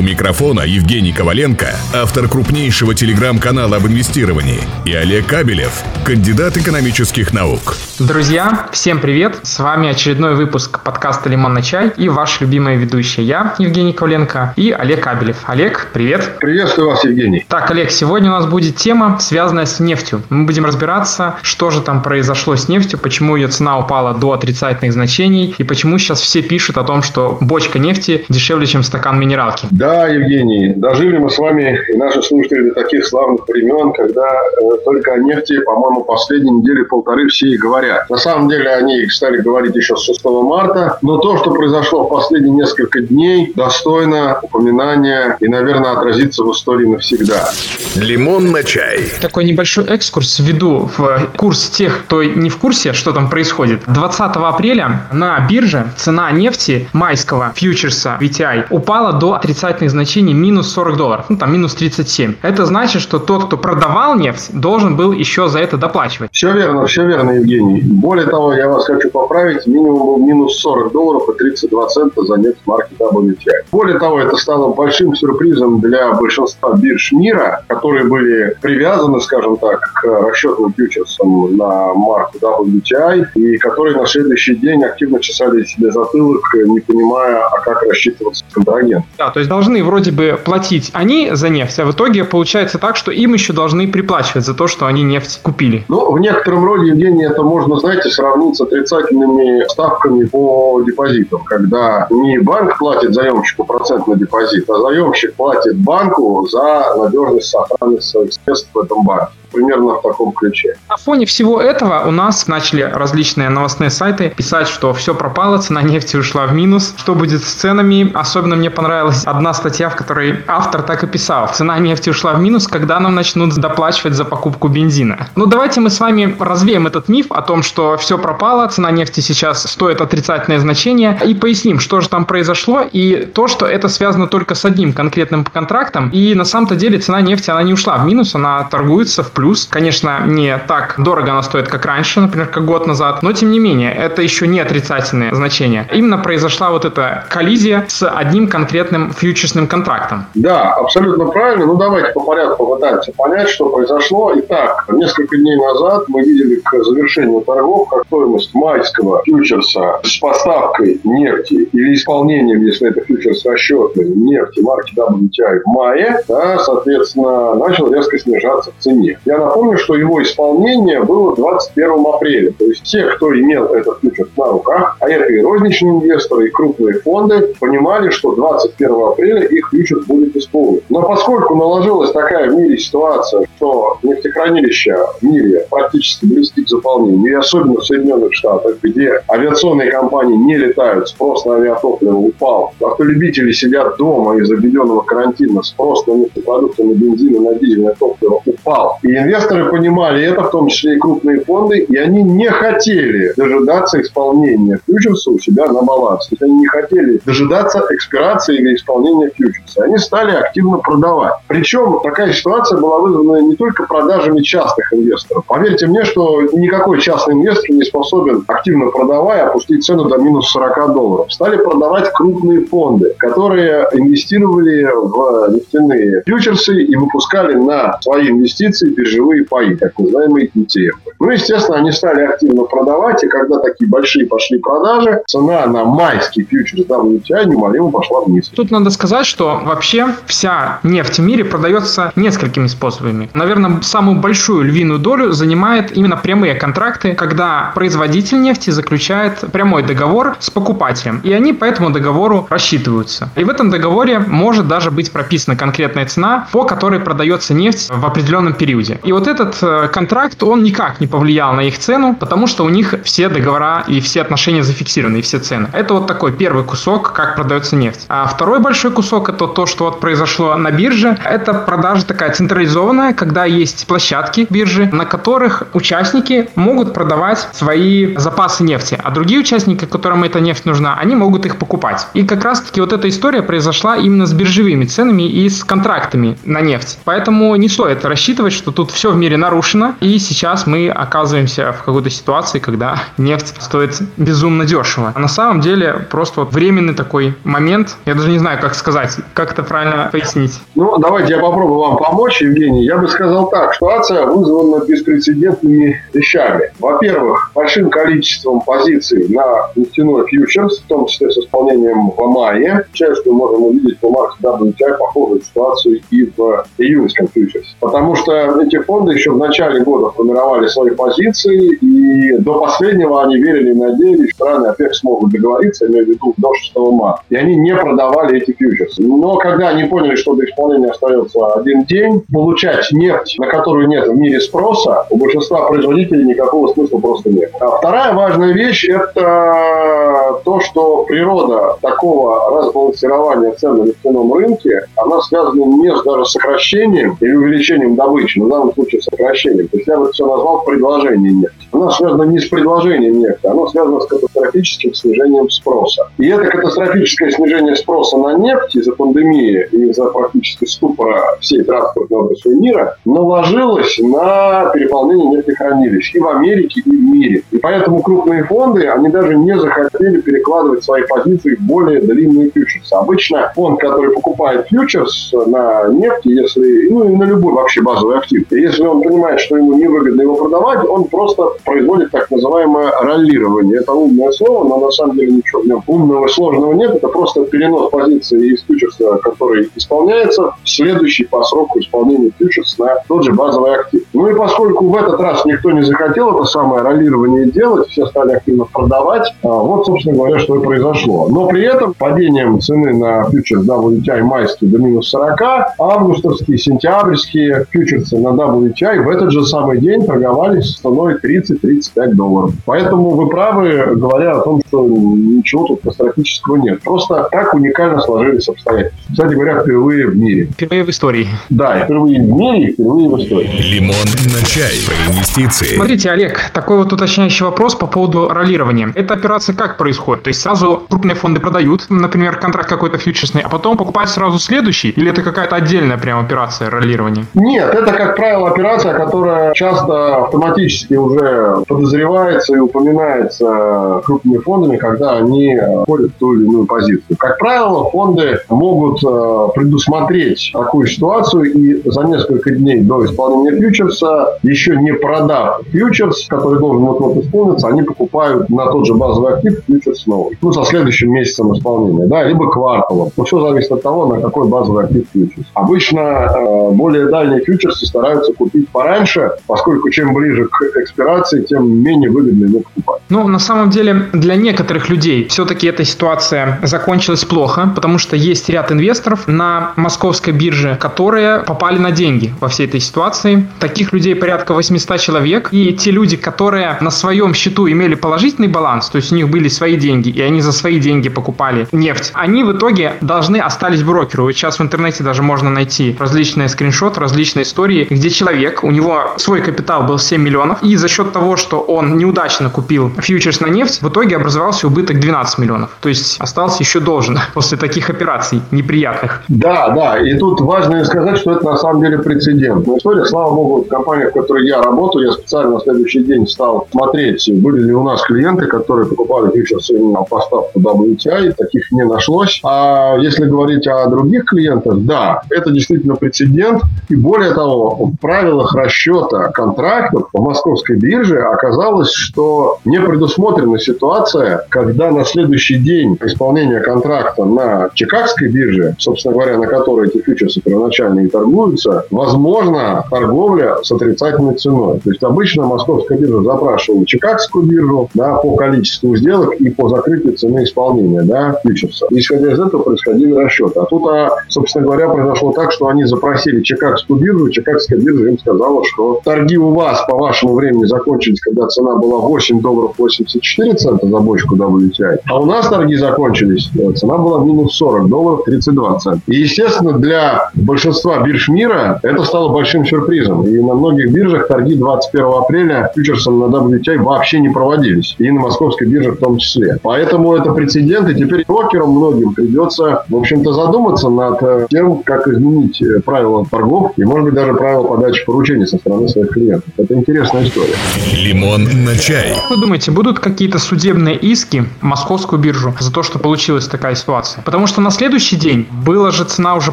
У 0.00 0.02
микрофона 0.02 0.62
Евгений 0.62 1.12
Коваленко, 1.12 1.76
автор 1.92 2.26
крупнейшего 2.26 2.94
телеграм-канала 2.94 3.76
об 3.76 3.86
инвестировании, 3.86 4.60
и 4.86 4.94
Олег 4.94 5.26
Кабелев, 5.26 5.82
кандидат 6.06 6.56
экономических 6.56 7.34
наук. 7.34 7.76
Друзья, 7.98 8.66
всем 8.72 8.98
привет! 8.98 9.40
С 9.42 9.58
вами 9.58 9.90
очередной 9.90 10.36
выпуск 10.36 10.82
подкаста 10.82 11.28
«Лимон 11.28 11.52
на 11.52 11.60
чай» 11.60 11.92
и 11.98 12.08
ваш 12.08 12.40
любимый 12.40 12.78
ведущий 12.78 13.22
я, 13.22 13.54
Евгений 13.58 13.92
Коваленко, 13.92 14.54
и 14.56 14.70
Олег 14.70 15.04
Кабелев. 15.04 15.36
Олег, 15.44 15.88
привет! 15.92 16.38
Приветствую 16.40 16.88
вас, 16.88 17.04
Евгений. 17.04 17.44
Так, 17.46 17.70
Олег, 17.70 17.90
сегодня 17.90 18.30
у 18.30 18.32
нас 18.32 18.46
будет 18.46 18.76
тема, 18.76 19.18
связанная 19.20 19.66
с 19.66 19.80
нефтью. 19.80 20.22
Мы 20.30 20.46
будем 20.46 20.64
разбираться, 20.64 21.34
что 21.42 21.70
же 21.70 21.82
там 21.82 22.02
произошло 22.02 22.56
с 22.56 22.68
нефтью, 22.68 22.98
почему 22.98 23.36
ее 23.36 23.48
цена 23.48 23.78
упала 23.78 24.14
до 24.14 24.32
отрицательных 24.32 24.94
значений, 24.94 25.54
и 25.58 25.62
почему 25.62 25.98
сейчас 25.98 26.22
все 26.22 26.40
пишут 26.40 26.78
о 26.78 26.84
том, 26.84 27.02
что 27.02 27.36
бочка 27.42 27.78
нефти 27.78 28.24
дешевле, 28.30 28.66
чем 28.66 28.82
стакан 28.82 29.20
минералки. 29.20 29.68
Да, 29.70 29.89
Евгений, 30.08 30.72
дожили 30.74 31.18
мы 31.18 31.30
с 31.30 31.38
вами 31.38 31.78
и 31.88 31.96
наши 31.96 32.22
слушатели 32.22 32.68
до 32.68 32.74
таких 32.74 33.06
славных 33.06 33.46
времен, 33.48 33.92
когда 33.92 34.26
э, 34.26 34.76
только 34.84 35.14
о 35.14 35.18
нефти, 35.18 35.60
по-моему, 35.60 36.04
последние 36.04 36.54
недели 36.54 36.82
полторы 36.82 37.28
все 37.28 37.48
и 37.48 37.56
говорят. 37.56 38.08
На 38.08 38.16
самом 38.16 38.48
деле 38.48 38.70
они 38.70 39.08
стали 39.08 39.38
говорить 39.38 39.74
еще 39.74 39.96
с 39.96 40.02
6 40.02 40.24
марта, 40.24 40.98
но 41.02 41.18
то, 41.18 41.36
что 41.38 41.50
произошло 41.50 42.04
в 42.04 42.10
последние 42.10 42.52
несколько 42.52 43.00
дней, 43.00 43.52
достойно 43.54 44.38
упоминания 44.42 45.36
и, 45.40 45.48
наверное, 45.48 45.92
отразится 45.92 46.44
в 46.44 46.52
истории 46.52 46.86
навсегда. 46.86 47.48
Лимон 47.96 48.52
на 48.52 48.62
чай. 48.62 49.10
Такой 49.20 49.44
небольшой 49.44 49.84
экскурс 49.86 50.38
введу 50.38 50.88
в 50.96 51.28
курс 51.36 51.68
тех, 51.70 52.04
кто 52.04 52.22
не 52.22 52.50
в 52.50 52.58
курсе, 52.58 52.92
что 52.92 53.12
там 53.12 53.28
происходит. 53.28 53.82
20 53.86 54.20
апреля 54.36 55.02
на 55.12 55.40
бирже 55.48 55.86
цена 55.96 56.30
нефти 56.30 56.88
майского 56.92 57.52
фьючерса 57.54 58.18
VTI 58.20 58.66
упала 58.70 59.12
до 59.12 59.40
отрицательных 59.70 59.90
значений 59.90 60.34
минус 60.34 60.72
40 60.72 60.96
долларов, 60.96 61.24
ну 61.28 61.36
там 61.36 61.52
минус 61.52 61.74
37. 61.74 62.34
Это 62.42 62.66
значит, 62.66 63.02
что 63.02 63.18
тот, 63.18 63.44
кто 63.44 63.56
продавал 63.56 64.16
нефть, 64.16 64.50
должен 64.52 64.96
был 64.96 65.12
еще 65.12 65.48
за 65.48 65.60
это 65.60 65.76
доплачивать. 65.76 66.30
Все 66.32 66.52
верно, 66.52 66.86
все 66.86 67.06
верно, 67.06 67.32
Евгений. 67.32 67.82
Более 67.82 68.26
того, 68.26 68.52
я 68.54 68.68
вас 68.68 68.86
хочу 68.86 69.10
поправить, 69.10 69.66
минимум 69.66 69.98
был 69.98 70.16
минус 70.18 70.58
40 70.60 70.92
долларов 70.92 71.22
и 71.28 71.38
32 71.38 71.88
цента 71.88 72.22
за 72.22 72.36
нефть 72.36 72.58
марки 72.66 72.94
WTI. 72.98 73.66
Более 73.72 73.98
того, 73.98 74.20
это 74.20 74.36
стало 74.36 74.72
большим 74.72 75.14
сюрпризом 75.14 75.80
для 75.80 76.12
большинства 76.12 76.74
бирж 76.74 77.12
мира, 77.12 77.64
которые 77.68 78.04
были 78.04 78.56
привязаны, 78.60 79.20
скажем 79.20 79.56
так, 79.56 79.80
к 79.94 80.04
расчетным 80.04 80.72
фьючерсам 80.72 81.56
на 81.56 81.94
марку 81.94 82.38
WTI, 82.38 83.26
и 83.34 83.56
которые 83.58 83.96
на 83.96 84.06
следующий 84.06 84.56
день 84.56 84.82
активно 84.84 85.20
чесали 85.20 85.64
себе 85.64 85.90
затылок, 85.90 86.42
не 86.54 86.80
понимая, 86.80 87.44
а 87.44 87.60
как 87.60 87.82
рассчитываться 87.82 88.44
с 88.48 88.54
контрагентом. 88.54 89.06
Да, 89.18 89.30
то 89.30 89.40
есть 89.40 89.50
должны 89.60 89.84
вроде 89.84 90.10
бы 90.10 90.40
платить 90.42 90.90
они 90.94 91.30
за 91.34 91.50
нефть, 91.50 91.78
а 91.80 91.84
в 91.84 91.90
итоге 91.90 92.24
получается 92.24 92.78
так, 92.78 92.96
что 92.96 93.10
им 93.10 93.34
еще 93.34 93.52
должны 93.52 93.86
приплачивать 93.88 94.46
за 94.46 94.54
то, 94.54 94.66
что 94.68 94.86
они 94.86 95.02
нефть 95.02 95.38
купили. 95.42 95.84
Ну, 95.88 96.12
в 96.12 96.18
некотором 96.18 96.64
роде, 96.64 96.88
Евгений, 96.88 97.26
это 97.26 97.42
можно, 97.42 97.76
знаете, 97.76 98.08
сравнить 98.08 98.56
с 98.56 98.62
отрицательными 98.62 99.68
ставками 99.68 100.24
по 100.24 100.82
депозитам, 100.86 101.44
когда 101.44 102.06
не 102.10 102.38
банк 102.38 102.78
платит 102.78 103.12
заемщику 103.12 103.64
процент 103.64 104.06
на 104.06 104.16
депозит, 104.16 104.68
а 104.70 104.80
заемщик 104.80 105.34
платит 105.34 105.76
банку 105.76 106.48
за 106.50 106.94
надежность 106.96 107.50
сохранности 107.50 108.10
своих 108.10 108.32
средств 108.32 108.70
в 108.72 108.78
этом 108.78 109.04
банке 109.04 109.32
примерно 109.52 109.94
в 109.94 110.02
таком 110.02 110.32
ключе. 110.32 110.76
На 110.88 110.96
фоне 110.96 111.26
всего 111.26 111.60
этого 111.60 112.04
у 112.06 112.10
нас 112.10 112.46
начали 112.46 112.82
различные 112.82 113.48
новостные 113.48 113.90
сайты 113.90 114.30
писать, 114.36 114.68
что 114.68 114.92
все 114.94 115.14
пропало, 115.14 115.58
цена 115.58 115.82
нефти 115.82 116.16
ушла 116.16 116.46
в 116.46 116.54
минус. 116.54 116.94
Что 116.96 117.14
будет 117.14 117.42
с 117.42 117.52
ценами? 117.52 118.10
Особенно 118.14 118.56
мне 118.56 118.70
понравилась 118.70 119.24
одна 119.24 119.54
статья, 119.54 119.88
в 119.88 119.96
которой 119.96 120.40
автор 120.46 120.82
так 120.82 121.04
и 121.04 121.06
писал. 121.06 121.48
Цена 121.52 121.78
нефти 121.78 122.10
ушла 122.10 122.32
в 122.34 122.40
минус, 122.40 122.68
когда 122.68 123.00
нам 123.00 123.14
начнут 123.14 123.54
доплачивать 123.54 124.14
за 124.14 124.24
покупку 124.24 124.68
бензина. 124.68 125.28
Ну 125.36 125.46
давайте 125.46 125.80
мы 125.80 125.90
с 125.90 126.00
вами 126.00 126.36
развеем 126.38 126.86
этот 126.86 127.08
миф 127.08 127.26
о 127.30 127.42
том, 127.42 127.62
что 127.62 127.96
все 127.96 128.18
пропало, 128.18 128.66
цена 128.68 128.90
нефти 128.90 129.20
сейчас 129.20 129.62
стоит 129.62 130.00
отрицательное 130.00 130.58
значение 130.58 131.18
и 131.24 131.34
поясним, 131.34 131.80
что 131.80 132.00
же 132.00 132.08
там 132.08 132.24
произошло 132.24 132.82
и 132.92 133.28
то, 133.34 133.48
что 133.48 133.66
это 133.66 133.88
связано 133.88 134.26
только 134.26 134.54
с 134.54 134.64
одним 134.64 134.92
конкретным 134.92 135.44
контрактом. 135.44 136.10
И 136.10 136.34
на 136.34 136.44
самом-то 136.44 136.76
деле 136.76 136.98
цена 136.98 137.20
нефти, 137.20 137.50
она 137.50 137.62
не 137.62 137.72
ушла 137.72 137.96
в 137.98 138.06
минус, 138.06 138.34
она 138.34 138.64
торгуется 138.64 139.22
в 139.22 139.32
плюс. 139.40 139.66
Конечно, 139.70 140.26
не 140.26 140.58
так 140.68 140.96
дорого 140.98 141.30
она 141.30 141.42
стоит, 141.42 141.68
как 141.68 141.86
раньше, 141.86 142.20
например, 142.20 142.48
как 142.48 142.66
год 142.66 142.86
назад, 142.86 143.22
но 143.22 143.32
тем 143.32 143.50
не 143.50 143.58
менее, 143.58 143.90
это 143.94 144.20
еще 144.20 144.46
не 144.46 144.60
отрицательное 144.60 145.34
значение. 145.34 145.88
Именно 145.94 146.18
произошла 146.18 146.70
вот 146.70 146.84
эта 146.84 147.24
коллизия 147.30 147.86
с 147.88 148.06
одним 148.06 148.48
конкретным 148.48 149.12
фьючерсным 149.12 149.66
контрактом. 149.66 150.26
Да, 150.34 150.74
абсолютно 150.74 151.24
правильно. 151.26 151.64
Ну, 151.64 151.76
давайте 151.76 152.12
по 152.12 152.20
порядку 152.20 152.66
попытаемся 152.66 153.12
понять, 153.16 153.48
что 153.48 153.70
произошло. 153.70 154.32
Итак, 154.36 154.84
несколько 154.92 155.38
дней 155.38 155.56
назад 155.56 156.04
мы 156.08 156.20
видели 156.20 156.56
к 156.56 156.84
завершению 156.84 157.40
торгов, 157.40 157.88
как 157.88 158.04
стоимость 158.06 158.52
майского 158.52 159.22
фьючерса 159.24 160.00
с 160.02 160.18
поставкой 160.18 161.00
нефти 161.04 161.68
или 161.72 161.94
исполнением, 161.94 162.60
если 162.60 162.90
это 162.90 163.00
фьючерс 163.00 163.46
расчетный, 163.46 164.06
нефти 164.10 164.60
марки 164.60 164.94
WTI 164.94 165.60
в 165.64 165.66
мае, 165.68 166.20
да, 166.28 166.58
соответственно, 166.58 167.54
начал 167.54 167.90
резко 167.90 168.18
снижаться 168.18 168.70
в 168.78 168.82
цене. 168.82 169.18
Я 169.30 169.38
напомню, 169.38 169.78
что 169.78 169.94
его 169.94 170.20
исполнение 170.20 171.04
было 171.04 171.36
21 171.36 172.04
апреля. 172.04 172.50
То 172.50 172.64
есть 172.64 172.82
те, 172.82 173.04
кто 173.04 173.32
имел 173.32 173.66
этот 173.66 174.00
фьючерс 174.00 174.28
на 174.36 174.46
руках, 174.46 174.96
а 174.98 175.08
это 175.08 175.32
и 175.32 175.40
розничные 175.40 175.92
инвесторы, 175.92 176.48
и 176.48 176.50
крупные 176.50 176.94
фонды, 176.94 177.54
понимали, 177.60 178.10
что 178.10 178.34
21 178.34 178.90
апреля 178.90 179.46
их 179.46 179.68
фьючерс 179.70 180.04
будет 180.06 180.34
исполнен. 180.34 180.80
Но 180.88 181.02
поскольку 181.02 181.54
наложилась 181.54 182.10
такая 182.10 182.50
в 182.50 182.56
мире 182.56 182.76
ситуация, 182.76 183.46
что 183.56 183.98
нефтехранилища 184.02 184.96
в 185.20 185.22
мире 185.22 185.64
практически 185.70 186.26
близки 186.26 186.64
к 186.64 186.68
заполнению, 186.68 187.30
и 187.30 187.34
особенно 187.36 187.78
в 187.78 187.86
Соединенных 187.86 188.34
Штатах, 188.34 188.78
где 188.82 189.22
авиационные 189.30 189.92
компании 189.92 190.38
не 190.38 190.56
летают, 190.56 191.08
спрос 191.08 191.44
на 191.44 191.54
авиатопливо 191.54 192.16
упал, 192.16 192.72
автолюбители 192.80 193.52
сидят 193.52 193.96
дома 193.96 194.38
из-за 194.38 194.56
введенного 194.56 195.02
карантина, 195.02 195.62
спрос 195.62 196.04
на 196.08 196.14
нефтепродукты, 196.14 196.82
на 196.82 196.94
бензин 196.94 197.36
и 197.36 197.38
на 197.38 197.54
дизельное 197.54 197.94
топливо 197.94 198.42
упал. 198.44 198.98
И 199.04 199.19
инвесторы 199.22 199.70
понимали 199.70 200.24
это, 200.24 200.42
в 200.42 200.50
том 200.50 200.68
числе 200.68 200.96
и 200.96 200.98
крупные 200.98 201.40
фонды, 201.40 201.78
и 201.78 201.96
они 201.96 202.22
не 202.22 202.48
хотели 202.48 203.32
дожидаться 203.36 204.00
исполнения 204.00 204.78
фьючерса 204.86 205.30
у 205.30 205.38
себя 205.38 205.66
на 205.66 205.82
баланс. 205.82 206.26
То 206.26 206.34
есть 206.34 206.42
они 206.42 206.60
не 206.60 206.66
хотели 206.66 207.20
дожидаться 207.24 207.82
экспирации 207.90 208.56
или 208.56 208.74
исполнения 208.74 209.30
фьючерса. 209.30 209.84
Они 209.84 209.98
стали 209.98 210.34
активно 210.34 210.78
продавать. 210.78 211.34
Причем 211.48 212.00
такая 212.02 212.32
ситуация 212.32 212.78
была 212.78 212.98
вызвана 213.00 213.38
не 213.42 213.56
только 213.56 213.84
продажами 213.84 214.40
частных 214.42 214.92
инвесторов. 214.92 215.44
Поверьте 215.46 215.86
мне, 215.86 216.04
что 216.04 216.42
никакой 216.52 217.00
частный 217.00 217.34
инвестор 217.34 217.70
не 217.70 217.84
способен, 217.84 218.44
активно 218.46 218.86
продавая, 218.86 219.48
опустить 219.48 219.84
цену 219.84 220.04
до 220.04 220.18
минус 220.18 220.50
40 220.50 220.92
долларов. 220.94 221.32
Стали 221.32 221.56
продавать 221.56 222.10
крупные 222.12 222.64
фонды, 222.64 223.14
которые 223.18 223.88
инвестировали 223.92 224.84
в 224.84 225.54
нефтяные 225.54 226.22
фьючерсы 226.26 226.82
и 226.82 226.96
выпускали 226.96 227.54
на 227.54 228.00
свои 228.00 228.30
инвестиции 228.30 228.88
биржевые 228.90 229.09
паи, 229.48 229.74
так 229.74 229.98
называемые 229.98 230.48
ETF. 230.54 231.14
Ну, 231.18 231.30
естественно, 231.30 231.78
они 231.78 231.92
стали 231.92 232.22
активно 232.22 232.64
продавать, 232.64 233.22
и 233.24 233.28
когда 233.28 233.58
такие 233.58 233.88
большие 233.88 234.26
пошли 234.26 234.58
продажи, 234.58 235.22
цена 235.26 235.66
на 235.66 235.84
майский 235.84 236.44
фьючерс 236.44 236.86
WTI 236.86 237.46
неумолимо 237.46 237.90
пошла 237.90 238.22
вниз. 238.22 238.50
Тут 238.54 238.70
надо 238.70 238.90
сказать, 238.90 239.26
что 239.26 239.60
вообще 239.64 240.08
вся 240.26 240.80
нефть 240.82 241.18
в 241.18 241.22
мире 241.22 241.44
продается 241.44 242.12
несколькими 242.16 242.66
способами. 242.68 243.28
Наверное, 243.34 243.80
самую 243.82 244.20
большую 244.20 244.62
львиную 244.64 244.98
долю 244.98 245.32
занимает 245.32 245.96
именно 245.96 246.16
прямые 246.16 246.54
контракты, 246.54 247.14
когда 247.14 247.72
производитель 247.74 248.40
нефти 248.40 248.70
заключает 248.70 249.44
прямой 249.52 249.82
договор 249.82 250.36
с 250.38 250.50
покупателем, 250.50 251.20
и 251.24 251.32
они 251.32 251.52
по 251.52 251.64
этому 251.64 251.90
договору 251.90 252.46
рассчитываются. 252.48 253.30
И 253.36 253.44
в 253.44 253.48
этом 253.50 253.70
договоре 253.70 254.18
может 254.18 254.68
даже 254.68 254.90
быть 254.90 255.12
прописана 255.12 255.56
конкретная 255.56 256.06
цена, 256.06 256.48
по 256.52 256.64
которой 256.64 257.00
продается 257.00 257.54
нефть 257.54 257.88
в 257.90 258.06
определенном 258.06 258.54
периоде. 258.54 258.99
И 259.04 259.12
вот 259.12 259.26
этот 259.26 259.56
э, 259.62 259.88
контракт, 259.88 260.42
он 260.42 260.62
никак 260.62 261.00
не 261.00 261.06
повлиял 261.06 261.52
на 261.52 261.62
их 261.62 261.78
цену, 261.78 262.14
потому 262.14 262.46
что 262.46 262.64
у 262.64 262.68
них 262.68 262.94
все 263.04 263.28
договора 263.28 263.84
и 263.86 264.00
все 264.00 264.20
отношения 264.22 264.62
зафиксированы, 264.62 265.18
и 265.18 265.22
все 265.22 265.38
цены. 265.38 265.68
Это 265.72 265.94
вот 265.94 266.06
такой 266.06 266.32
первый 266.32 266.64
кусок, 266.64 267.12
как 267.12 267.36
продается 267.36 267.76
нефть. 267.76 268.06
А 268.08 268.26
второй 268.26 268.60
большой 268.60 268.90
кусок 268.90 269.28
это 269.28 269.46
то, 269.46 269.66
что 269.66 269.84
вот 269.84 270.00
произошло 270.00 270.56
на 270.56 270.70
бирже. 270.70 271.18
Это 271.24 271.54
продажа 271.54 272.04
такая 272.04 272.32
централизованная, 272.32 273.14
когда 273.14 273.44
есть 273.44 273.86
площадки 273.86 274.46
биржи, 274.50 274.88
на 274.92 275.04
которых 275.04 275.64
участники 275.72 276.50
могут 276.54 276.94
продавать 276.94 277.48
свои 277.52 278.16
запасы 278.16 278.64
нефти, 278.64 278.98
а 279.02 279.10
другие 279.10 279.40
участники, 279.40 279.84
которым 279.84 280.24
эта 280.24 280.40
нефть 280.40 280.64
нужна, 280.64 280.96
они 280.96 281.16
могут 281.16 281.46
их 281.46 281.56
покупать. 281.56 282.06
И 282.14 282.24
как 282.24 282.44
раз-таки 282.44 282.80
вот 282.80 282.92
эта 282.92 283.08
история 283.08 283.42
произошла 283.42 283.96
именно 283.96 284.26
с 284.26 284.32
биржевыми 284.32 284.84
ценами 284.84 285.28
и 285.28 285.48
с 285.48 285.64
контрактами 285.64 286.38
на 286.44 286.60
нефть. 286.60 286.98
Поэтому 287.04 287.54
не 287.56 287.68
стоит 287.68 288.04
рассчитывать, 288.04 288.52
что 288.52 288.72
тут 288.72 288.89
все 288.92 289.10
в 289.10 289.16
мире 289.16 289.36
нарушено, 289.36 289.94
и 290.00 290.18
сейчас 290.18 290.66
мы 290.66 290.88
оказываемся 290.88 291.72
в 291.72 291.84
какой-то 291.84 292.10
ситуации, 292.10 292.58
когда 292.58 292.96
нефть 293.18 293.54
стоит 293.60 294.00
безумно 294.16 294.64
дешево. 294.64 295.12
А 295.14 295.18
на 295.18 295.28
самом 295.28 295.60
деле 295.60 296.06
просто 296.10 296.40
вот 296.40 296.52
временный 296.52 296.94
такой 296.94 297.34
момент, 297.44 297.96
я 298.06 298.14
даже 298.14 298.30
не 298.30 298.38
знаю, 298.38 298.60
как 298.60 298.74
сказать, 298.74 299.16
как 299.34 299.52
это 299.52 299.62
правильно 299.62 300.08
пояснить. 300.10 300.60
Ну, 300.74 300.98
давайте 300.98 301.34
я 301.34 301.40
попробую 301.40 301.78
вам 301.80 301.96
помочь, 301.96 302.40
Евгений. 302.42 302.84
Я 302.84 302.98
бы 302.98 303.08
сказал 303.08 303.48
так, 303.50 303.74
ситуация 303.74 304.26
вызвана 304.26 304.84
беспрецедентными 304.84 306.02
вещами. 306.12 306.72
Во-первых, 306.78 307.50
большим 307.54 307.90
количеством 307.90 308.60
позиций 308.60 309.28
на 309.28 309.70
нефтяной 309.76 310.26
фьючерс, 310.26 310.80
в 310.80 310.86
том 310.86 311.06
числе 311.06 311.30
с 311.30 311.38
исполнением 311.38 312.10
в 312.10 312.26
мае. 312.26 312.86
Сейчас 312.92 313.18
мы 313.26 313.32
можем 313.32 313.62
увидеть 313.64 313.98
по 313.98 314.10
Маркс 314.10 314.36
WTI 314.42 314.98
похожую 314.98 315.42
ситуацию 315.42 316.00
и 316.10 316.24
в 316.36 316.64
июньском 316.78 317.28
фьючерсе. 317.28 317.74
Потому 317.80 318.16
что 318.16 318.54
эти 318.70 318.82
фонды 318.82 319.12
еще 319.12 319.32
в 319.32 319.38
начале 319.38 319.82
года 319.82 320.10
формировали 320.10 320.66
свои 320.68 320.90
позиции, 320.90 321.74
и 321.76 322.38
до 322.38 322.60
последнего 322.60 323.22
они 323.22 323.36
верили 323.36 323.70
и 323.70 323.74
надеялись, 323.74 324.30
что 324.30 324.46
рано 324.46 324.70
опять 324.70 324.94
смогут 324.94 325.32
договориться, 325.32 325.86
имею 325.86 326.06
в 326.06 326.08
виду 326.08 326.34
до 326.36 326.54
6 326.54 326.76
марта. 326.76 327.22
И 327.28 327.36
они 327.36 327.56
не 327.56 327.74
продавали 327.74 328.38
эти 328.38 328.52
фьючерсы. 328.52 329.02
Но 329.02 329.36
когда 329.36 329.68
они 329.68 329.84
поняли, 329.84 330.14
что 330.14 330.34
до 330.34 330.44
исполнения 330.44 330.90
остается 330.90 331.46
один 331.54 331.84
день, 331.84 332.22
получать 332.32 332.86
нефть, 332.92 333.36
на 333.38 333.46
которую 333.46 333.88
нет 333.88 334.06
в 334.08 334.16
мире 334.16 334.40
спроса, 334.40 335.06
у 335.10 335.16
большинства 335.16 335.66
производителей 335.66 336.24
никакого 336.24 336.72
смысла 336.72 336.98
просто 336.98 337.30
нет. 337.30 337.50
А 337.60 337.78
вторая 337.78 338.14
важная 338.14 338.52
вещь– 338.52 338.88
это 338.88 340.40
то, 340.44 340.60
что 340.60 341.04
природа 341.04 341.76
такого 341.82 342.56
разбалансирования 342.56 343.52
цен 343.52 343.78
на 343.78 343.82
нефтяном 343.84 344.32
рынке, 344.32 344.86
она 344.96 345.20
связана 345.22 345.64
не 345.64 345.94
с 345.94 346.02
даже 346.02 346.24
сокращением 346.24 347.16
или 347.20 347.34
увеличением 347.34 347.96
добычи, 347.96 348.38
но 348.38 348.59
данном 348.60 348.74
случае 348.74 349.02
сокращением. 349.02 349.68
То 349.68 349.76
есть 349.76 349.88
я 349.88 349.98
бы 349.98 350.12
все 350.12 350.26
назвал 350.26 350.62
предложением 350.64 351.40
нефти. 351.40 351.68
Она 351.72 351.90
связана 351.90 352.22
не 352.24 352.38
с 352.38 352.48
предложением 352.48 353.20
нефти, 353.20 353.46
она 353.46 353.66
связана 353.68 354.00
с 354.00 354.06
катастрофическим 354.06 354.94
снижением 354.94 355.48
спроса. 355.50 356.08
И 356.18 356.28
это 356.28 356.44
катастрофическое 356.44 357.30
снижение 357.30 357.76
спроса 357.76 358.18
на 358.18 358.36
нефть 358.38 358.76
из-за 358.76 358.92
пандемии 358.92 359.68
и 359.72 359.90
из-за 359.90 360.06
практически 360.06 360.64
ступора 360.64 361.36
всей 361.40 361.62
транспортной 361.62 362.20
отрасли 362.20 362.54
мира 362.54 362.96
наложилось 363.04 363.98
на 363.98 364.70
переполнение 364.74 365.38
нефтехранилищ 365.38 366.14
и 366.14 366.18
в 366.18 366.28
Америке, 366.28 366.82
и 366.84 366.90
в 366.90 367.00
мире. 367.00 367.42
И 367.50 367.58
поэтому 367.58 368.02
крупные 368.02 368.44
фонды, 368.44 368.86
они 368.88 369.08
даже 369.08 369.36
не 369.36 369.58
захотели 369.58 370.20
перекладывать 370.20 370.84
свои 370.84 371.02
позиции 371.06 371.54
в 371.54 371.60
более 371.60 372.00
длинные 372.00 372.50
фьючерсы. 372.50 372.92
Обычно 372.94 373.52
фонд, 373.54 373.80
который 373.80 374.12
покупает 374.12 374.66
фьючерс 374.68 375.32
на 375.46 375.88
нефть, 375.88 376.24
если, 376.24 376.90
ну 376.90 377.04
и 377.04 377.16
на 377.16 377.24
любой 377.24 377.54
вообще 377.54 377.82
базовый 377.82 378.18
актив, 378.18 378.49
если 378.50 378.82
он 378.82 379.02
понимает, 379.02 379.40
что 379.40 379.56
ему 379.56 379.74
невыгодно 379.74 380.22
его 380.22 380.36
продавать, 380.36 380.88
он 380.88 381.04
просто 381.04 381.42
производит 381.64 382.10
так 382.10 382.30
называемое 382.30 382.90
роллирование. 383.00 383.80
Это 383.80 383.92
умное 383.92 384.30
слово, 384.32 384.68
но 384.68 384.86
на 384.86 384.90
самом 384.90 385.16
деле 385.16 385.32
ничего 385.32 385.62
в 385.62 385.66
нем 385.66 385.82
умного 385.86 386.26
и 386.26 386.28
сложного 386.28 386.72
нет. 386.72 386.94
Это 386.94 387.08
просто 387.08 387.44
перенос 387.44 387.90
позиции 387.90 388.54
из 388.54 388.62
фьючерса, 388.64 389.18
который 389.22 389.68
исполняется, 389.74 390.54
в 390.62 390.68
следующий 390.68 391.24
по 391.24 391.42
сроку 391.44 391.78
исполнения 391.78 392.30
фьючерс 392.38 392.78
на 392.78 392.96
тот 393.08 393.24
же 393.24 393.32
базовый 393.32 393.74
актив. 393.76 394.02
Ну 394.12 394.28
и 394.28 394.34
поскольку 394.34 394.88
в 394.88 394.96
этот 394.96 395.20
раз 395.20 395.44
никто 395.44 395.70
не 395.70 395.82
захотел 395.82 396.34
это 396.34 396.44
самое 396.44 396.82
роллирование 396.82 397.50
делать, 397.50 397.88
все 397.88 398.06
стали 398.06 398.32
активно 398.32 398.64
продавать, 398.64 399.32
а, 399.42 399.48
вот, 399.48 399.86
собственно 399.86 400.16
говоря, 400.16 400.38
что 400.38 400.56
и 400.56 400.64
произошло. 400.64 401.28
Но 401.28 401.46
при 401.46 401.64
этом 401.64 401.94
падением 401.94 402.60
цены 402.60 402.96
на 402.96 403.24
фьючерс 403.30 403.66
WTI 403.66 404.22
майский 404.22 404.66
до 404.66 404.78
минус 404.78 405.10
40, 405.10 405.40
августовские, 405.78 406.58
сентябрьские 406.58 407.66
фьючерсы 407.70 408.18
на 408.18 408.39
WTI 408.48 409.02
в 409.02 409.08
этот 409.08 409.30
же 409.30 409.44
самый 409.44 409.78
день 409.78 410.04
торговались 410.04 410.76
с 410.76 410.80
ценой 410.80 411.16
30-35 411.16 412.14
долларов. 412.14 412.54
Поэтому 412.64 413.10
вы 413.10 413.28
правы, 413.28 413.94
говоря 413.94 414.38
о 414.38 414.40
том, 414.42 414.62
что 414.66 414.86
ничего 414.86 415.66
тут 415.66 415.80
катастрофического 415.80 416.56
нет. 416.56 416.82
Просто 416.82 417.28
так 417.30 417.54
уникально 417.54 418.00
сложились 418.00 418.48
обстоятельства. 418.48 419.00
Кстати 419.12 419.34
говоря, 419.34 419.60
впервые 419.60 420.06
в 420.06 420.16
мире. 420.16 420.46
Впервые 420.46 420.84
в 420.84 420.90
истории. 420.90 421.28
Да, 421.48 421.84
впервые 421.84 422.20
в 422.20 422.28
мире, 422.30 422.72
впервые 422.72 423.08
в 423.08 423.18
истории. 423.18 423.50
Лимон 423.60 423.94
на 424.32 424.46
чай. 424.46 424.72
Про 424.86 425.12
инвестиции. 425.12 425.76
Смотрите, 425.76 426.10
Олег, 426.10 426.50
такой 426.52 426.78
вот 426.78 426.92
уточняющий 426.92 427.44
вопрос 427.44 427.74
по 427.74 427.86
поводу 427.86 428.28
роллирования. 428.28 428.92
Эта 428.94 429.14
операция 429.14 429.54
как 429.54 429.76
происходит? 429.76 430.24
То 430.24 430.28
есть 430.28 430.40
сразу 430.40 430.82
крупные 430.88 431.14
фонды 431.14 431.40
продают, 431.40 431.86
например, 431.88 432.36
контракт 432.36 432.68
какой-то 432.68 432.98
фьючерсный, 432.98 433.42
а 433.42 433.48
потом 433.48 433.76
покупают 433.76 434.10
сразу 434.10 434.38
следующий? 434.38 434.90
Или 434.90 435.10
это 435.10 435.22
какая-то 435.22 435.56
отдельная 435.56 435.98
прям 435.98 436.24
операция 436.24 436.70
роллирования? 436.70 437.26
Нет, 437.34 437.68
это, 437.74 437.92
как 437.92 438.16
правило, 438.16 438.29
операция, 438.36 438.94
которая 438.94 439.52
часто 439.54 440.24
автоматически 440.24 440.94
уже 440.94 441.64
подозревается 441.66 442.54
и 442.54 442.58
упоминается 442.58 444.02
крупными 444.04 444.38
фондами, 444.38 444.76
когда 444.76 445.16
они 445.16 445.58
входят 445.82 446.10
в 446.12 446.18
ту 446.18 446.34
или 446.34 446.44
иную 446.44 446.66
позицию. 446.66 447.16
Как 447.18 447.38
правило, 447.38 447.90
фонды 447.90 448.38
могут 448.48 449.02
э, 449.04 449.48
предусмотреть 449.54 450.50
такую 450.52 450.86
ситуацию 450.86 451.52
и 451.52 451.90
за 451.90 452.02
несколько 452.02 452.50
дней 452.50 452.80
до 452.80 453.04
исполнения 453.04 453.58
фьючерса, 453.58 454.38
еще 454.42 454.76
не 454.76 454.92
продав 454.92 455.62
фьючерс, 455.70 456.26
который 456.28 456.58
должен 456.58 456.84
вот-вот 456.84 457.24
исполниться, 457.24 457.68
они 457.68 457.82
покупают 457.82 458.48
на 458.50 458.66
тот 458.66 458.86
же 458.86 458.94
базовый 458.94 459.34
актив 459.34 459.62
фьючерс 459.66 460.06
новый. 460.06 460.38
Ну, 460.40 460.52
со 460.52 460.64
следующим 460.64 461.12
месяцем 461.12 461.52
исполнения, 461.54 462.06
да, 462.06 462.24
либо 462.24 462.50
кварталом. 462.50 463.10
Ну, 463.16 463.24
все 463.24 463.40
зависит 463.40 463.72
от 463.72 463.82
того, 463.82 464.06
на 464.06 464.20
какой 464.20 464.48
базовый 464.48 464.84
актив 464.84 465.06
фьючерс. 465.12 465.46
Обычно 465.54 466.00
э, 466.00 466.70
более 466.72 467.06
дальние 467.08 467.40
фьючерсы 467.40 467.86
стараются 467.86 468.19
купить 468.36 468.68
пораньше, 468.68 469.30
поскольку 469.46 469.90
чем 469.90 470.14
ближе 470.14 470.46
к 470.46 470.62
экспирации, 470.76 471.42
тем 471.42 471.82
менее 471.82 472.10
выгодно 472.10 472.44
его 472.44 472.60
покупать. 472.60 473.02
Ну, 473.08 473.26
на 473.28 473.38
самом 473.38 473.70
деле, 473.70 474.08
для 474.12 474.36
некоторых 474.36 474.88
людей 474.88 475.28
все-таки 475.28 475.66
эта 475.66 475.84
ситуация 475.84 476.58
закончилась 476.62 477.24
плохо, 477.24 477.72
потому 477.74 477.98
что 477.98 478.16
есть 478.16 478.48
ряд 478.48 478.72
инвесторов 478.72 479.26
на 479.26 479.72
московской 479.76 480.32
бирже, 480.32 480.76
которые 480.80 481.40
попали 481.40 481.78
на 481.78 481.90
деньги 481.90 482.32
во 482.40 482.48
всей 482.48 482.66
этой 482.66 482.80
ситуации. 482.80 483.46
Таких 483.58 483.92
людей 483.92 484.14
порядка 484.14 484.54
800 484.54 485.00
человек. 485.00 485.48
И 485.52 485.72
те 485.72 485.90
люди, 485.90 486.16
которые 486.16 486.78
на 486.80 486.90
своем 486.90 487.34
счету 487.34 487.68
имели 487.70 487.94
положительный 487.94 488.48
баланс, 488.48 488.88
то 488.88 488.96
есть 488.96 489.12
у 489.12 489.16
них 489.16 489.28
были 489.28 489.48
свои 489.48 489.76
деньги, 489.76 490.08
и 490.10 490.20
они 490.20 490.40
за 490.40 490.52
свои 490.52 490.78
деньги 490.78 491.08
покупали 491.08 491.66
нефть, 491.72 492.10
они 492.14 492.44
в 492.44 492.52
итоге 492.52 492.94
должны 493.00 493.38
остались 493.38 493.82
брокеру. 493.82 494.24
Вот 494.24 494.32
сейчас 494.32 494.58
в 494.58 494.62
интернете 494.62 495.02
даже 495.02 495.22
можно 495.22 495.50
найти 495.50 495.96
различные 495.98 496.48
скриншоты, 496.48 497.00
различные 497.00 497.44
истории, 497.44 497.86
где 497.88 498.09
человек, 498.10 498.64
у 498.64 498.70
него 498.70 499.02
свой 499.16 499.40
капитал 499.40 499.82
был 499.84 499.98
7 499.98 500.20
миллионов, 500.20 500.62
и 500.62 500.76
за 500.76 500.88
счет 500.88 501.12
того, 501.12 501.36
что 501.36 501.60
он 501.60 501.98
неудачно 501.98 502.50
купил 502.50 502.90
фьючерс 502.98 503.40
на 503.40 503.46
нефть, 503.46 503.82
в 503.82 503.88
итоге 503.88 504.16
образовался 504.16 504.66
убыток 504.66 505.00
12 505.00 505.38
миллионов. 505.38 505.76
То 505.80 505.88
есть 505.88 506.20
остался 506.20 506.62
еще 506.62 506.80
должен 506.80 507.18
после 507.34 507.58
таких 507.58 507.90
операций 507.90 508.40
неприятных. 508.50 509.22
Да, 509.28 509.70
да, 509.70 509.98
и 509.98 510.18
тут 510.18 510.40
важно 510.40 510.84
сказать, 510.84 511.18
что 511.18 511.32
это 511.32 511.44
на 511.44 511.56
самом 511.56 511.82
деле 511.82 511.98
прецедент. 511.98 512.66
Но 512.66 512.76
история, 512.76 513.04
слава 513.04 513.34
богу, 513.34 513.64
в 513.64 513.68
компании, 513.68 514.06
в 514.06 514.12
которой 514.12 514.46
я 514.46 514.62
работаю, 514.62 515.06
я 515.06 515.12
специально 515.12 515.52
на 515.52 515.60
следующий 515.60 516.02
день 516.04 516.26
стал 516.26 516.66
смотреть, 516.70 517.30
были 517.40 517.62
ли 517.62 517.72
у 517.72 517.82
нас 517.82 518.02
клиенты, 518.02 518.46
которые 518.46 518.88
покупали 518.88 519.30
фьючерсы 519.30 519.78
на 519.78 520.02
поставку 520.02 520.60
WTI, 520.60 521.32
таких 521.32 521.70
не 521.72 521.84
нашлось. 521.84 522.40
А 522.44 522.96
если 522.98 523.24
говорить 523.24 523.66
о 523.66 523.86
других 523.86 524.24
клиентах, 524.24 524.78
да, 524.78 525.22
это 525.30 525.50
действительно 525.50 525.96
прецедент. 525.96 526.62
И 526.88 526.96
более 526.96 527.32
того, 527.34 527.92
правилах 528.00 528.54
расчета 528.54 529.28
контрактов 529.28 530.10
по 530.12 530.22
московской 530.22 530.76
бирже 530.76 531.20
оказалось, 531.20 531.92
что 531.92 532.58
не 532.64 532.80
предусмотрена 532.80 533.58
ситуация, 533.58 534.46
когда 534.48 534.90
на 534.90 535.04
следующий 535.04 535.58
день 535.58 535.96
исполнения 536.02 536.60
контракта 536.60 537.24
на 537.24 537.70
Чикагской 537.74 538.28
бирже, 538.28 538.74
собственно 538.78 539.14
говоря, 539.14 539.38
на 539.38 539.46
которой 539.46 539.88
эти 539.88 540.00
фьючерсы 540.00 540.40
первоначально 540.40 541.00
и 541.00 541.08
торгуются, 541.08 541.84
возможно 541.90 542.84
торговля 542.90 543.56
с 543.62 543.70
отрицательной 543.70 544.34
ценой. 544.34 544.80
То 544.80 544.90
есть 544.90 545.02
обычно 545.02 545.44
московская 545.44 545.98
биржа 545.98 546.22
запрашивает 546.22 546.86
Чикагскую 546.86 547.44
биржу 547.44 547.88
да, 547.94 548.14
по 548.16 548.34
количеству 548.34 548.96
сделок 548.96 549.34
и 549.34 549.50
по 549.50 549.68
закрытию 549.68 550.16
цены 550.16 550.44
исполнения 550.44 551.02
да, 551.02 551.36
фьючерса. 551.42 551.86
Исходя 551.90 552.32
из 552.32 552.40
этого 552.40 552.62
происходили 552.62 553.12
расчеты. 553.12 553.60
А 553.60 553.64
тут, 553.64 553.86
а, 553.88 554.10
собственно 554.28 554.64
говоря, 554.64 554.88
произошло 554.88 555.32
так, 555.32 555.52
что 555.52 555.68
они 555.68 555.84
запросили 555.84 556.42
Чикагскую 556.42 556.98
биржу, 556.98 557.30
Чикагская 557.30 557.78
биржа 557.78 557.89
им 557.90 558.18
сказала, 558.18 558.64
что 558.64 559.00
торги 559.04 559.36
у 559.36 559.50
вас 559.50 559.84
по 559.88 559.96
вашему 559.96 560.34
времени 560.34 560.64
закончились, 560.64 561.20
когда 561.20 561.46
цена 561.46 561.76
была 561.76 561.98
8 561.98 562.40
долларов 562.40 562.74
84 562.78 563.54
цента 563.54 563.86
за 563.86 563.98
бочку 563.98 564.36
WTI, 564.36 564.98
а 565.08 565.20
у 565.20 565.26
нас 565.26 565.48
торги 565.48 565.76
закончились, 565.76 566.50
э, 566.58 566.72
цена 566.72 566.96
была 566.98 567.24
минус 567.24 567.56
40 567.56 567.88
долларов 567.88 568.24
32 568.24 568.78
цента. 568.78 569.02
И, 569.06 569.16
естественно, 569.16 569.72
для 569.72 570.30
большинства 570.34 571.00
бирж 571.00 571.28
мира 571.28 571.80
это 571.82 572.04
стало 572.04 572.32
большим 572.32 572.64
сюрпризом. 572.64 573.26
И 573.26 573.40
на 573.40 573.54
многих 573.54 573.92
биржах 573.92 574.28
торги 574.28 574.54
21 574.54 575.06
апреля 575.06 575.70
фьючерсом 575.74 576.18
на 576.20 576.24
WTI 576.24 576.78
вообще 576.78 577.20
не 577.20 577.28
проводились. 577.28 577.96
И 577.98 578.10
на 578.10 578.20
московской 578.20 578.66
бирже 578.66 578.92
в 578.92 578.98
том 578.98 579.18
числе. 579.18 579.58
Поэтому 579.62 580.14
это 580.14 580.32
прецедент, 580.32 580.88
и 580.88 580.94
теперь 580.94 581.24
брокерам 581.26 581.70
многим 581.70 582.14
придется, 582.14 582.84
в 582.88 582.96
общем-то, 582.96 583.32
задуматься 583.32 583.88
над 583.88 584.22
э, 584.22 584.46
тем, 584.50 584.82
как 584.82 585.06
изменить 585.08 585.60
э, 585.62 585.80
правила 585.80 586.24
торгов 586.30 586.72
и, 586.76 586.84
может 586.84 587.06
быть, 587.06 587.14
даже 587.14 587.34
правила 587.34 587.69
подачи 587.70 588.04
поручений 588.04 588.46
со 588.46 588.58
стороны 588.58 588.88
своих 588.88 589.10
клиентов. 589.10 589.48
Это 589.56 589.74
интересная 589.74 590.24
история. 590.24 590.54
Лимон 590.92 591.44
на 591.64 591.76
чай. 591.76 592.14
Вы 592.28 592.40
думаете, 592.40 592.72
будут 592.72 592.98
какие-то 592.98 593.38
судебные 593.38 593.96
иски 593.96 594.44
московскую 594.60 595.20
биржу 595.20 595.54
за 595.60 595.72
то, 595.72 595.84
что 595.84 596.00
получилась 596.00 596.48
такая 596.48 596.74
ситуация? 596.74 597.22
Потому 597.22 597.46
что 597.46 597.60
на 597.60 597.70
следующий 597.70 598.16
день 598.16 598.48
была 598.64 598.90
же 598.90 599.04
цена 599.04 599.36
уже 599.36 599.52